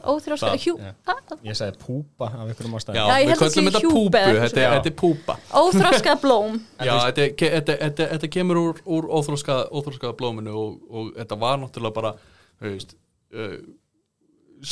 Það, 0.49 0.63
hjú, 0.65 0.73
já. 0.79 0.93
það, 1.09 1.19
Ég 1.49 1.57
sagði 1.59 1.77
púpa 1.85 2.25
af 2.29 2.45
einhverjum 2.49 2.77
ástæðum. 2.79 2.95
Já, 2.99 3.03
Já, 3.09 3.15
ég 3.19 3.25
við 3.25 3.29
held 3.29 3.39
að 3.39 3.43
köllum 3.43 3.53
sé 3.53 3.65
þetta 3.69 3.81
púpu, 3.85 4.23
þetta 4.43 4.63
er, 4.63 4.73
er 4.91 4.97
púpa. 5.03 5.35
Óþróskað 5.63 6.21
blóm. 6.23 6.57
Já, 6.89 6.93
þetta, 7.09 7.27
ke- 7.41 7.51
þetta, 7.57 7.77
þetta, 7.83 8.07
þetta 8.15 8.31
kemur 8.37 8.61
úr, 8.63 8.81
óþróskaða 9.81 10.17
blóminu 10.19 10.55
og, 10.63 10.79
og 10.89 11.11
þetta 11.19 11.39
var 11.45 11.61
náttúrulega 11.63 11.97
bara 11.99 12.13
þú 12.59 12.73
veist, 12.73 12.95
uh, 13.35 13.55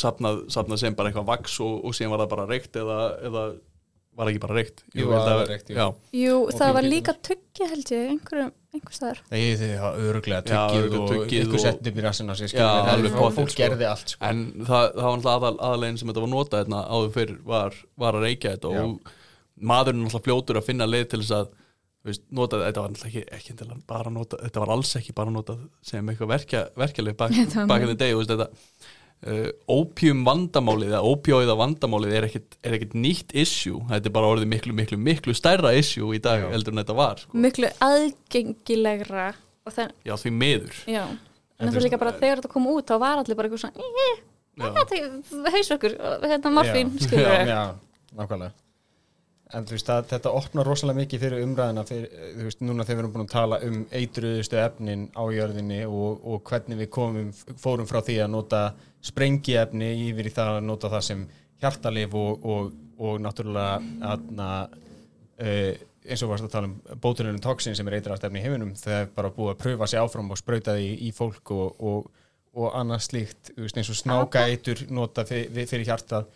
safnað, 0.02 0.42
safnað 0.52 0.82
sem 0.82 0.96
bara 0.98 1.08
eitthvað 1.12 1.28
vaks 1.30 1.58
og, 1.64 1.78
og 1.88 1.94
síðan 1.96 2.12
var 2.14 2.24
það 2.26 2.32
bara 2.34 2.46
reykt 2.50 2.76
eða, 2.76 2.98
eða 3.28 3.44
var 4.18 4.30
ekki 4.32 4.40
bara 4.42 4.56
reykt? 4.58 4.82
Jú, 4.98 5.06
það 6.50 6.64
að- 6.68 6.74
var 6.76 6.88
líka 6.90 7.14
tuggja 7.28 7.68
held 7.70 7.92
ég 7.94 8.08
einhverjum, 8.12 8.50
einhver 8.74 8.94
staðar 8.94 9.20
Nei, 9.32 9.42
þið 9.56 9.70
hafa 9.80 10.02
öruglega 10.08 10.56
örugglega 10.76 11.02
og 11.02 11.12
tuggið 11.12 11.44
ykkur 11.46 11.58
og- 11.58 11.62
sett 11.64 11.86
upp 11.90 12.00
í 12.00 12.04
rassina 12.04 12.34
sér, 12.36 12.50
fólk 13.38 13.52
sko. 13.52 13.62
gerði 13.62 13.86
allt 13.88 14.12
sko. 14.14 14.24
en 14.28 14.42
það, 14.68 14.84
það 14.98 15.08
var 15.08 15.30
aðal, 15.34 15.54
aðalegin 15.68 15.98
sem 16.02 16.08
þetta 16.12 16.24
var 16.26 16.32
notað 16.34 16.60
hérna, 16.62 16.82
áður 16.88 17.14
fyrr 17.16 17.32
var, 17.44 17.78
var 18.04 18.18
að 18.18 18.26
reykja 18.28 18.52
þetta 18.56 18.74
Já. 18.74 18.82
og 18.84 19.14
maðurinn 19.58 20.04
náttúrulega 20.04 20.26
fljótur 20.28 20.60
að 20.60 20.68
finna 20.68 20.86
leið 20.86 21.08
til 21.14 21.22
þess 21.24 21.34
að 21.38 21.48
þú 21.98 22.12
veist, 22.12 22.22
nota, 22.30 22.60
þetta 22.62 22.84
var 22.84 22.92
náttúrulega 22.92 23.24
ekki, 23.24 23.56
ekki 23.56 23.80
bara 23.88 24.12
notað, 24.14 24.44
þetta 24.46 24.60
var 24.64 24.74
alls 24.76 24.92
ekki 25.00 25.14
bara 25.14 25.34
notað 25.34 25.64
sem 25.82 26.12
eitthvað 26.12 26.32
verkja, 26.34 26.62
verkjaleg 26.78 27.16
bak, 27.18 27.32
Þetta 27.34 27.64
var 27.64 27.72
bak 27.72 27.82
in 27.82 27.88
the 27.88 27.98
day, 27.98 28.12
þú 28.12 28.20
veist, 28.22 28.30
þetta 28.36 28.48
uh, 29.26 29.48
opium 29.72 30.24
vandamálið 30.26 30.92
eða 30.92 31.02
opioida 31.08 31.56
vandamálið 31.58 32.14
er 32.18 32.26
ekkit, 32.28 32.58
er 32.62 32.76
ekkit 32.78 32.94
nýtt 32.98 33.34
issue, 33.34 33.80
þetta 33.90 34.10
er 34.10 34.14
bara 34.18 34.30
orðið 34.34 34.50
miklu, 34.52 34.76
miklu, 34.76 34.98
miklu 35.00 35.34
stærra 35.36 35.72
issue 35.78 36.14
í 36.16 36.20
dag 36.22 36.46
heldur 36.52 36.74
en 36.76 36.82
þetta 36.82 36.98
var, 36.98 37.24
sko. 37.24 37.38
miklu 37.46 37.70
aðgengilegra 37.88 39.32
þann, 39.68 39.92
já 40.06 40.14
því 40.16 40.30
miður. 40.32 40.78
Já. 40.88 41.02
En 41.58 41.66
en 41.66 41.72
þú 41.72 41.80
það 41.80 41.84
líka 41.88 41.98
bara 42.00 42.14
þegar 42.14 42.40
þetta 42.40 42.52
kom 42.52 42.66
út 42.70 42.86
þá 42.88 42.96
var 43.02 43.18
allir 43.20 43.36
bara 43.36 43.48
eitthvað 43.48 43.64
svona 43.64 43.82
"Eh, 43.82 44.20
já, 44.58 44.64
þetta 46.22 46.48
er 46.48 46.54
morfín 46.54 46.92
Já. 46.98 47.08
við 47.10 47.50
já, 47.50 47.62
nákvæmlega 48.14 48.52
En 49.56 49.64
þú 49.64 49.78
veist, 49.78 49.88
að, 49.88 50.08
þetta 50.10 50.30
opnar 50.36 50.68
rosalega 50.68 51.00
mikið 51.00 51.22
fyrir 51.22 51.44
umræðina 51.46 51.84
fyrir, 51.88 52.08
þú 52.36 52.46
veist, 52.50 52.58
núna 52.60 52.84
þegar 52.84 52.98
við 52.98 53.02
erum 53.02 53.12
búin 53.14 53.24
að 53.24 53.32
tala 53.32 53.58
um 53.64 53.78
eitruðustu 53.96 54.60
efnin 54.60 55.06
á 55.16 55.24
jörðinni 55.32 55.78
og, 55.88 56.20
og 56.28 56.42
hvernig 56.50 56.82
við 56.82 56.90
komum, 56.92 57.30
fórum 57.56 57.88
frá 57.88 58.02
því 58.04 58.18
að 58.26 58.32
nota 58.34 58.60
sprengiefni 59.08 59.88
yfir 60.10 60.28
í 60.28 60.34
það 60.36 60.52
að 60.58 60.68
nota 60.68 60.92
það 60.92 61.04
sem 61.08 61.24
hjartalif 61.62 62.18
og, 62.20 62.44
og, 62.44 62.70
og 63.00 63.24
náttúrulega 63.24 63.80
aðna, 64.12 64.52
uh, 65.40 65.72
eins 66.04 66.26
og 66.26 66.34
varst 66.34 66.50
að 66.50 66.54
tala 66.58 66.68
um 66.68 67.00
bótununum 67.00 67.42
toxin 67.48 67.76
sem 67.78 67.88
er 67.88 68.00
eitrast 68.02 68.28
efni 68.28 68.42
í 68.42 68.44
heiminum 68.44 68.76
er 68.84 69.08
bara 69.16 69.32
búið 69.32 69.54
að 69.54 69.60
pröfa 69.64 69.88
sig 69.88 70.02
áfram 70.02 70.28
og 70.28 70.42
sprauta 70.42 70.76
því 70.76 70.92
í 71.08 71.14
fólk 71.16 71.56
og, 71.56 72.08
annað 72.76 73.06
slíkt, 73.06 73.54
þú 73.54 73.64
veist, 73.64 73.80
eins 73.80 73.96
og 73.96 73.96
snáka 73.96 74.44
eitur 74.50 74.84
nota 74.92 75.24
fyrir, 75.24 75.64
fyrir 75.70 75.88
hjartað. 75.88 76.28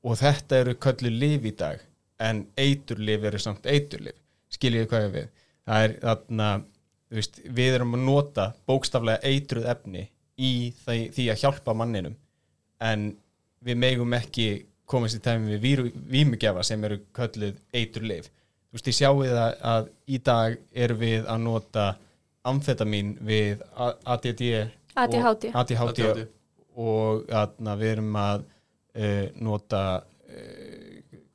Og 0.00 0.16
þetta 0.16 0.56
eru 0.62 0.72
köllu 0.80 1.10
lif 1.12 1.44
í 1.44 1.52
dag 1.56 1.82
en 2.20 2.42
eiturlif 2.60 3.26
eru 3.30 3.40
samt 3.42 3.68
eiturlif 3.70 4.16
skiljið 4.52 4.88
hvað 4.90 5.06
ég 5.06 5.12
við 5.14 5.28
það 5.70 5.84
er 5.86 5.94
þarna, 6.02 6.48
þú 7.10 7.20
veist, 7.20 7.38
við 7.60 7.76
erum 7.76 7.94
að 7.96 8.04
nota 8.08 8.48
bókstaflega 8.68 9.30
eitruð 9.30 9.68
efni 9.74 10.04
í 10.40 10.52
því, 10.82 10.98
því 11.14 11.28
að 11.32 11.40
hjálpa 11.44 11.76
manninum 11.76 12.16
en 12.80 13.06
við 13.64 13.80
megum 13.80 14.16
ekki 14.16 14.48
komast 14.90 15.18
í 15.18 15.22
tæmi 15.22 15.54
við 15.54 15.64
víru, 15.64 15.88
vímugjafa 16.10 16.64
sem 16.66 16.84
eru 16.88 17.00
kölluð 17.16 17.58
eiturlif 17.76 18.30
þú 18.30 18.78
veist, 18.78 18.90
ég 18.90 18.98
sjáu 18.98 19.24
það 19.26 19.56
að 19.74 19.90
í 20.06 20.20
dag 20.30 20.58
erum 20.86 21.02
við 21.02 21.26
að 21.26 21.42
nota 21.46 21.86
amfetamin 22.50 23.16
við 23.26 23.64
ADD 23.76 24.44
og- 24.64 24.76
ADHD. 25.00 25.50
ADHD 25.54 26.04
ADHD. 26.04 26.28
og 26.80 27.28
að 27.30 27.82
við 27.82 27.90
erum 27.92 28.16
að 28.16 28.44
uh, 28.96 29.26
nota 29.36 29.82
uh, 30.00 30.79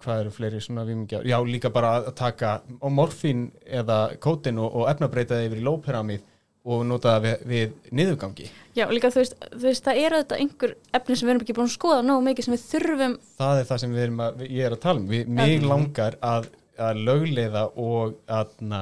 hvað 0.06 0.22
eru 0.24 0.32
fleiri 0.36 0.62
svona 0.63 0.86
vímingjar? 0.88 1.26
Já 1.28 1.38
líka 1.46 1.72
bara 1.74 1.98
að 2.00 2.13
taka 2.20 2.60
og 2.80 2.94
morfín 2.94 3.50
eða 3.65 4.00
kótin 4.22 4.62
og, 4.62 4.72
og 4.72 4.89
efnabreita 4.94 5.39
það 5.39 5.50
yfir 5.50 5.62
í 5.62 5.65
lóperamið 5.65 6.32
og 6.65 6.82
nota 6.89 7.15
það 7.15 7.26
við, 7.26 7.41
við 7.50 7.96
niðurgangi. 8.00 8.48
Já, 8.76 8.86
líka 8.89 9.12
þú 9.13 9.22
veist, 9.22 9.36
þú 9.54 9.65
veist, 9.68 9.86
það 9.86 10.00
eru 10.02 10.22
þetta 10.24 10.39
einhver 10.41 10.76
efni 10.98 11.18
sem 11.18 11.28
við 11.28 11.34
erum 11.34 11.44
ekki 11.46 11.56
búin 11.58 11.70
að 11.70 11.76
skoða 11.76 12.06
nógu 12.06 12.26
mikið 12.26 12.48
sem 12.48 12.56
við 12.56 12.63
þurfum 12.72 13.18
það 13.38 13.60
er 13.60 13.68
það 13.70 13.82
sem 13.84 13.96
við 13.96 14.06
erum 14.06 14.24
að, 14.26 14.46
ég 14.48 14.70
er 14.70 14.76
að 14.76 14.82
tala 14.86 15.04
um. 15.04 15.10
Við, 15.12 15.30
mig 15.39 15.65
langar 15.65 16.18
að, 16.26 16.50
að 16.88 17.04
lögleiða 17.10 17.65
og 17.86 18.15
aðna 18.39 18.82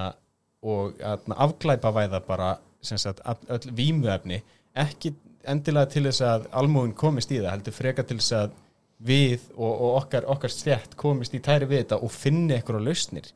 og 0.64 1.04
aðna 1.04 1.40
afklæpa 1.48 1.92
væða 1.98 2.24
bara 2.24 2.54
sem 2.84 3.00
sagt, 3.00 3.20
öll 3.24 3.76
vímuefni 3.76 4.40
ekki 4.80 5.14
endilega 5.50 5.92
til 5.92 6.06
þess 6.08 6.24
að 6.24 6.48
almúin 6.56 6.96
komist 6.96 7.32
í 7.32 7.42
það, 7.42 7.52
heldur 7.58 7.76
freka 7.76 8.06
til 8.08 8.20
þess 8.22 8.36
að 8.40 8.60
við 9.04 9.50
og, 9.56 9.72
og 9.72 9.90
okkar, 10.04 10.28
okkar 10.32 10.52
stjætt 10.54 10.98
komist 11.00 11.36
í 11.36 11.42
tæri 11.44 11.68
við 11.70 11.84
þetta 11.84 12.02
og 12.06 12.12
finni 12.14 12.56
eitthvað 12.56 12.88
lausnir. 12.88 13.30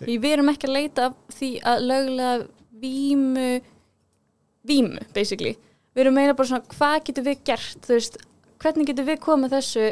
Við 0.00 0.30
erum 0.30 0.48
ekki 0.52 0.68
að 0.70 0.76
leita 0.78 1.10
því 1.34 1.50
að 1.68 1.86
löglega 1.90 2.36
vímu 2.80 3.48
vímu, 4.64 5.02
basically. 5.14 5.56
Við 5.94 6.06
erum 6.06 6.16
meina 6.18 6.36
bara 6.36 6.50
svona, 6.50 6.72
hvað 6.74 6.96
getum 7.08 7.28
við 7.28 7.42
gert 7.46 7.90
veist, 7.90 8.16
hvernig 8.62 8.88
getum 8.90 9.08
við 9.08 9.20
komið 9.22 9.58
þessu 9.58 9.90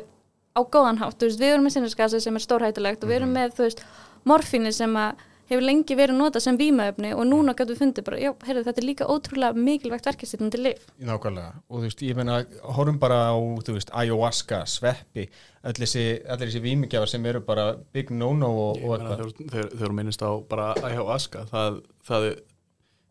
á 0.52 0.60
góðan 0.64 1.00
hátt, 1.00 1.18
þú 1.20 1.28
veist, 1.28 1.40
við 1.40 1.54
erum 1.54 1.68
með 1.68 1.76
sinnaskasi 1.76 2.20
sem 2.20 2.38
er 2.38 2.44
stórhættulegt 2.44 3.04
og 3.04 3.12
við 3.12 3.20
erum 3.20 3.36
með, 3.36 3.54
þú 3.56 3.66
veist, 3.68 3.84
morfíni 4.28 4.72
sem 4.74 4.96
að 4.98 5.22
hefur 5.52 5.64
lengi 5.66 5.96
verið 5.98 6.16
notað 6.18 6.44
sem 6.46 6.58
vímaöfni 6.60 7.10
og 7.14 7.26
núna 7.28 7.54
gætu 7.58 7.74
við 7.74 7.80
fundið 7.82 8.06
bara, 8.08 8.18
já, 8.22 8.30
heyrðu, 8.48 8.64
þetta 8.68 8.82
er 8.82 8.86
líka 8.88 9.08
ótrúlega 9.12 9.64
mikilvægt 9.68 10.08
verkefstýrnandi 10.10 10.60
lif. 10.62 10.86
Nákvæmlega, 11.08 11.52
og 11.68 11.78
þú 11.78 11.86
veist, 11.86 12.04
ég 12.08 12.18
meina 12.18 12.38
horfum 12.76 12.98
bara 13.02 13.18
á, 13.30 13.36
þú 13.66 13.76
veist, 13.78 13.92
ayahuasca, 14.02 14.62
sveppi 14.66 15.26
allir 15.62 15.84
þessi, 15.86 16.04
allir 16.26 16.48
þessi 16.50 16.62
vímigjafar 16.64 17.12
sem 17.12 17.26
eru 17.30 17.40
bara 17.46 17.66
big 17.94 18.10
no-no 18.10 18.48
og, 18.50 18.80
Ég 18.82 18.88
eitthvað 18.96 19.12
þegar, 19.22 19.34
þegar, 19.52 19.68
þegar 19.76 19.92
þú 19.92 19.98
minnist 20.00 20.24
á 20.26 20.30
bara 20.50 20.70
ayahuasca 20.82 21.44
það, 21.52 21.80
það, 22.08 22.28
er- 22.32 22.40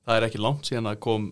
það 0.08 0.17
er 0.21 0.27
ekki 0.30 0.41
langt 0.43 0.67
síðan 0.67 0.91
að 0.91 0.99
kom, 1.08 1.30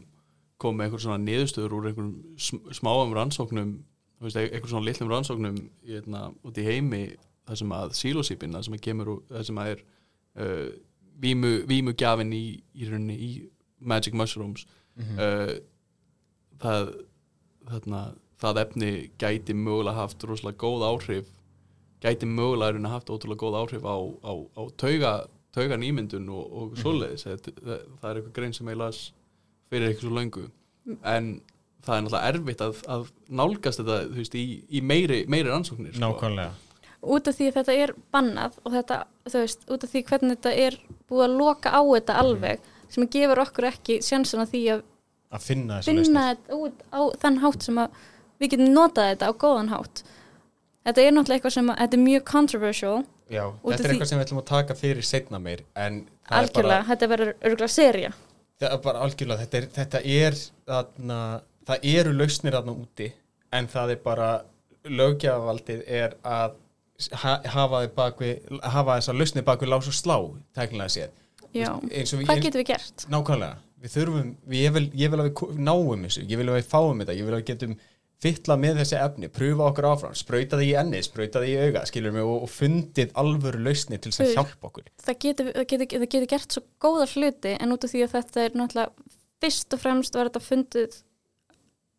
kom 0.60 0.82
einhver 0.86 1.02
svona 1.04 1.20
niðurstöður 1.24 1.76
úr 1.80 1.90
einhverjum 1.90 2.16
sm- 2.40 2.70
smáum 2.78 3.14
rannsóknum 3.18 3.74
þú 4.20 4.28
veist, 4.28 4.40
einhver 4.44 4.72
svona 4.72 4.86
litlum 4.88 5.12
rannsóknum 5.12 5.58
hérna, 5.88 6.26
út 6.44 6.58
í 6.60 6.66
heimi 6.68 7.02
það 7.50 7.60
sem 7.64 7.72
að 7.74 7.94
sílósípin, 7.98 8.52
það 8.54 8.66
sem 8.68 8.76
að 8.78 8.82
kemur 8.88 9.12
úr- 9.16 9.22
það 9.32 9.46
sem 9.50 9.60
að 9.64 9.70
er 9.74 9.80
uh, 10.40 10.68
vímu, 11.22 11.54
vímugjafin 11.70 12.34
í, 12.36 12.44
í 12.76 12.90
rauninni 12.90 13.16
í 13.16 13.32
magic 13.80 14.16
mushrooms. 14.18 14.66
Uh, 15.00 15.60
það 16.60 16.94
þarna, 17.70 18.00
það 18.42 18.62
efni 18.66 18.94
gæti 19.22 19.54
mögulega 19.56 19.96
haft 20.02 20.24
rosalega 20.28 20.60
góð 20.60 20.84
áhrif 20.90 21.30
gæti 22.04 22.28
mögulega 22.28 22.74
rauninni 22.74 22.92
haft 22.92 23.12
ótrúlega 23.12 23.44
góð 23.44 23.60
áhrif 23.62 23.84
á, 23.84 23.96
á, 24.24 24.34
á 24.56 24.62
tauga, 24.80 25.14
taugan 25.56 25.84
ímyndun 25.84 26.30
og, 26.32 26.46
og 26.52 26.78
svoleiðis. 26.80 27.26
Það, 27.28 27.50
það, 27.60 27.86
það 28.02 28.10
er 28.10 28.20
eitthvað 28.20 28.36
grein 28.38 28.56
sem 28.56 28.72
ég 28.72 28.80
las 28.80 29.02
fyrir 29.70 29.90
eitthvað 29.90 30.08
svo 30.08 30.16
löngu. 30.16 30.46
En 31.04 31.30
það 31.86 31.96
er 31.96 32.06
náttúrulega 32.06 32.32
erfitt 32.34 32.64
að, 32.66 32.82
að 32.96 33.06
nálgast 33.42 33.82
þetta 33.84 34.00
veist, 34.16 34.36
í, 34.40 34.46
í 34.72 34.82
meiri, 34.84 35.22
meiri 35.32 35.52
rannsóknir 35.52 35.96
sko. 35.96 36.04
Út 37.00 37.28
af 37.32 37.36
því 37.38 37.48
að 37.48 37.58
þetta 37.60 37.76
er 37.80 37.94
bannað 38.12 38.58
og 38.66 38.74
þetta, 38.76 38.96
þú 39.30 39.42
veist, 39.46 39.62
út 39.72 39.84
af 39.86 39.92
því 39.94 40.02
hvernig 40.10 40.38
þetta 40.38 40.54
er 40.68 40.78
búið 41.08 41.26
að 41.26 41.36
loka 41.40 41.72
á 41.72 41.82
þetta 41.82 42.16
alveg 42.20 42.66
sem 42.92 43.08
gefur 43.14 43.44
okkur 43.46 43.68
ekki 43.70 44.00
sjansana 44.04 44.48
því 44.50 44.64
að 44.74 44.82
að 45.30 45.46
finna 45.46 45.78
finna 45.86 46.24
þetta 46.32 46.58
út 46.58 46.82
á 46.90 47.02
þann 47.22 47.38
hátt 47.44 47.66
sem 47.68 47.78
að 47.80 48.00
við 48.42 48.52
getum 48.56 48.74
notað 48.74 49.12
þetta 49.14 49.30
á 49.30 49.34
góðan 49.44 49.72
hátt. 49.74 50.04
Þetta 50.88 51.04
er 51.04 51.14
náttúrulega 51.14 51.38
eitthvað 51.38 51.56
sem 51.56 51.70
að, 51.70 51.80
þetta 51.84 51.98
er 51.98 52.04
mjög 52.04 52.24
controversial, 52.30 52.96
Já, 53.30 53.44
þetta 53.62 53.84
er 53.84 53.92
eitthvað 53.94 54.10
sem 54.10 54.20
við 54.20 54.26
ætlum 54.26 54.42
að 54.42 54.48
taka 54.50 54.76
fyrir 54.80 55.06
setna 55.06 55.40
meir 55.44 55.64
algjörlega, 55.78 56.86
þetta 56.88 57.10
verður 57.12 57.34
örgulega 57.46 57.74
serja. 57.74 58.12
það 58.60 58.74
er 58.74 58.82
bara 58.88 59.04
algjörlega 59.06 59.44
þetta 59.44 59.60
er, 59.60 59.68
þetta 59.76 60.02
er 60.16 60.40
þarna, 60.72 61.20
það 61.70 61.86
eru 61.94 62.16
lausnir 62.16 62.58
þarna 62.58 62.74
úti 62.74 63.12
en 63.60 63.70
það 63.70 63.94
er 63.94 64.02
bara 64.08 64.30
lögjafaldið 64.90 65.84
er 65.86 66.16
að 66.26 66.58
hafa, 67.22 67.84
þið 67.84 67.94
bakvið, 67.98 68.50
hafa 68.76 68.98
þessa 69.00 69.16
lausnir 69.16 69.46
bakvið 69.48 69.74
lás 69.74 69.90
og 69.90 69.98
slá 69.98 70.18
tæknilega 70.58 70.96
séð. 70.96 71.16
Við, 71.54 71.70
hvað 72.28 72.44
getum 72.44 72.62
við 72.62 72.68
gert? 72.70 73.06
Nákvæmlega, 73.10 73.62
við 73.82 73.96
þurfum, 73.96 74.34
við, 74.46 74.66
ég, 74.66 74.76
vil, 74.76 74.84
ég 75.00 75.14
vil 75.14 75.22
að 75.24 75.30
við 75.30 75.64
náum 75.70 76.04
þessu, 76.06 76.26
ég 76.30 76.42
vil 76.42 76.50
að 76.50 76.60
við 76.60 76.68
fáum 76.70 77.02
þetta, 77.02 77.16
ég 77.18 77.26
vil 77.26 77.34
að 77.34 77.42
við 77.42 77.50
getum 77.54 77.80
fylla 78.20 78.58
með 78.60 78.82
þessi 78.82 78.98
efni, 79.00 79.30
pröfa 79.32 79.70
okkur 79.70 79.88
áfram, 79.94 80.16
sprauta 80.18 80.58
það 80.60 80.66
í 80.66 80.74
ennið, 80.82 81.04
sprauta 81.08 81.40
það 81.40 81.52
í 81.54 81.54
auga, 81.64 81.84
skilur 81.88 82.16
mig, 82.16 82.26
og, 82.28 82.42
og 82.46 82.52
fundið 82.52 83.14
alvöru 83.22 83.62
lausni 83.64 84.00
til 84.02 84.12
þess 84.12 84.26
að 84.26 84.34
hjálpa 84.36 84.70
okkur. 84.70 84.90
Það 85.06 85.20
getur, 85.24 85.52
það 85.56 86.04
getur 86.04 86.28
gert 86.34 86.58
svo 86.58 86.66
góða 86.84 87.08
hluti 87.14 87.54
en 87.56 87.76
út 87.76 87.88
af 87.88 87.94
því 87.94 88.04
að 88.04 88.16
þetta 88.18 88.44
er 88.44 88.58
náttúrulega 88.60 89.16
fyrst 89.40 89.78
og 89.78 89.82
fremst 89.86 90.20
var 90.20 90.28
þetta 90.28 90.44
fundið 90.44 91.00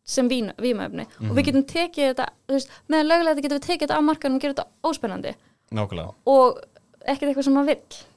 sem 0.03 0.27
vín, 0.29 0.51
vímaöfni 0.57 1.05
og 1.05 1.21
Mhm. 1.21 1.35
við 1.37 1.45
getum 1.45 1.63
tekið 1.65 2.13
þetta, 2.15 2.25
veist, 2.49 2.69
með 2.89 3.05
lögulega 3.07 3.41
getum 3.41 3.59
við 3.59 3.67
tekið 3.67 3.87
þetta 3.87 3.97
á 3.97 4.01
markanum 4.01 4.35
og 4.35 4.41
gera 4.41 4.53
þetta 4.53 4.67
óspennandi 4.83 5.35
Nákvæmlega. 5.71 6.13
og 6.25 6.59
ekkert 7.07 7.29
eitthvað 7.31 7.43
sem 7.43 7.53
maður 7.53 7.65
vill 7.75 8.07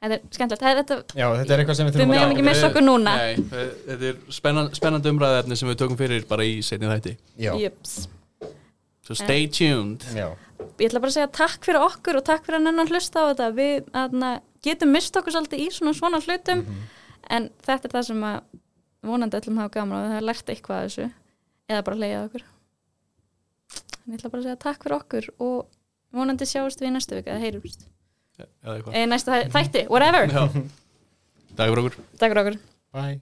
Þetta 0.00 0.14
er 0.16 0.20
skemmtilegt, 0.32 0.62
er 0.64 0.78
þetta 0.80 0.96
Já, 1.14 1.26
þetta 1.36 1.50
er 1.52 1.58
eitthvað 1.60 1.76
sem 1.76 1.86
við 1.86 1.92
Við 1.92 2.00
þurfum 2.00 2.14
að 2.16 2.30
ekki 2.32 2.44
missa 2.46 2.68
okkur 2.70 2.84
núna. 2.86 3.16
Nei, 3.20 3.34
þetta 3.36 4.06
er 4.08 4.16
spennan, 4.32 4.70
spennandi 4.72 5.10
umræðefni 5.12 5.56
sem 5.60 5.68
við 5.68 5.76
tökum 5.76 5.98
fyrir 5.98 6.24
bara 6.26 6.42
í 6.42 6.62
setni 6.64 6.88
þætti 6.88 7.16
Já, 7.38 7.52
Jöps. 7.60 8.08
so 9.02 9.12
stay 9.14 9.46
tuned 9.46 10.00
já, 10.16 10.30
Ég 10.78 10.88
ætla 10.88 11.00
bara 11.02 11.10
að 11.12 11.18
segja 11.18 11.32
takk 11.32 11.60
fyrir 11.64 11.80
okkur 11.84 12.16
og 12.16 12.24
takk 12.24 12.46
fyrir 12.46 12.60
að 12.60 12.64
nennan 12.64 12.88
hlusta 12.88 13.20
á 13.20 13.28
þetta 13.34 13.50
við 13.54 13.90
aðna, 13.92 14.40
getum 14.64 14.88
mist 14.92 15.12
okkur 15.20 15.32
svolítið 15.36 15.66
í 15.66 15.68
svona 15.68 15.92
svona 15.92 16.20
hlutum 16.24 16.62
Mhm. 16.64 16.80
en 17.28 17.50
þetta 17.66 17.84
er 17.84 17.90
það 17.98 18.04
sem 18.06 18.20
að 18.22 18.40
vonandi 19.02 19.36
öllum 19.40 19.58
hafa 19.62 19.72
gaman 19.78 19.96
og 20.04 20.10
það 20.10 20.16
er 20.20 20.26
lært 20.28 20.50
eitthvað 20.52 20.80
af 20.80 20.88
þessu. 20.90 21.06
Eða 21.70 21.84
bara 21.86 21.96
leiða 22.02 22.24
okkur. 22.28 22.42
En 24.00 24.12
ég 24.12 24.18
ætla 24.20 24.30
bara 24.32 24.40
að 24.42 24.46
segja 24.48 24.60
takk 24.64 24.82
fyrir 24.84 24.96
okkur 24.98 25.28
og 25.38 25.66
vonandi 26.16 26.46
sjáumst 26.50 26.80
við 26.82 26.90
í 26.90 26.92
næstu 26.96 27.14
vika 27.20 27.30
eða 27.34 27.44
heyrumst. 27.44 27.86
Eða 28.40 28.74
eitthvað. 28.76 28.94
Eða 28.98 29.10
næsta 29.12 29.32
þæ- 29.36 29.50
þætti, 29.54 29.82
whatever. 29.92 30.26
Takk 30.30 31.70
fyrir 31.70 31.82
okkur. 31.84 31.96
Takk 32.18 32.32
fyrir 32.34 32.42
okkur. 32.44 32.58
Bye. 32.92 33.20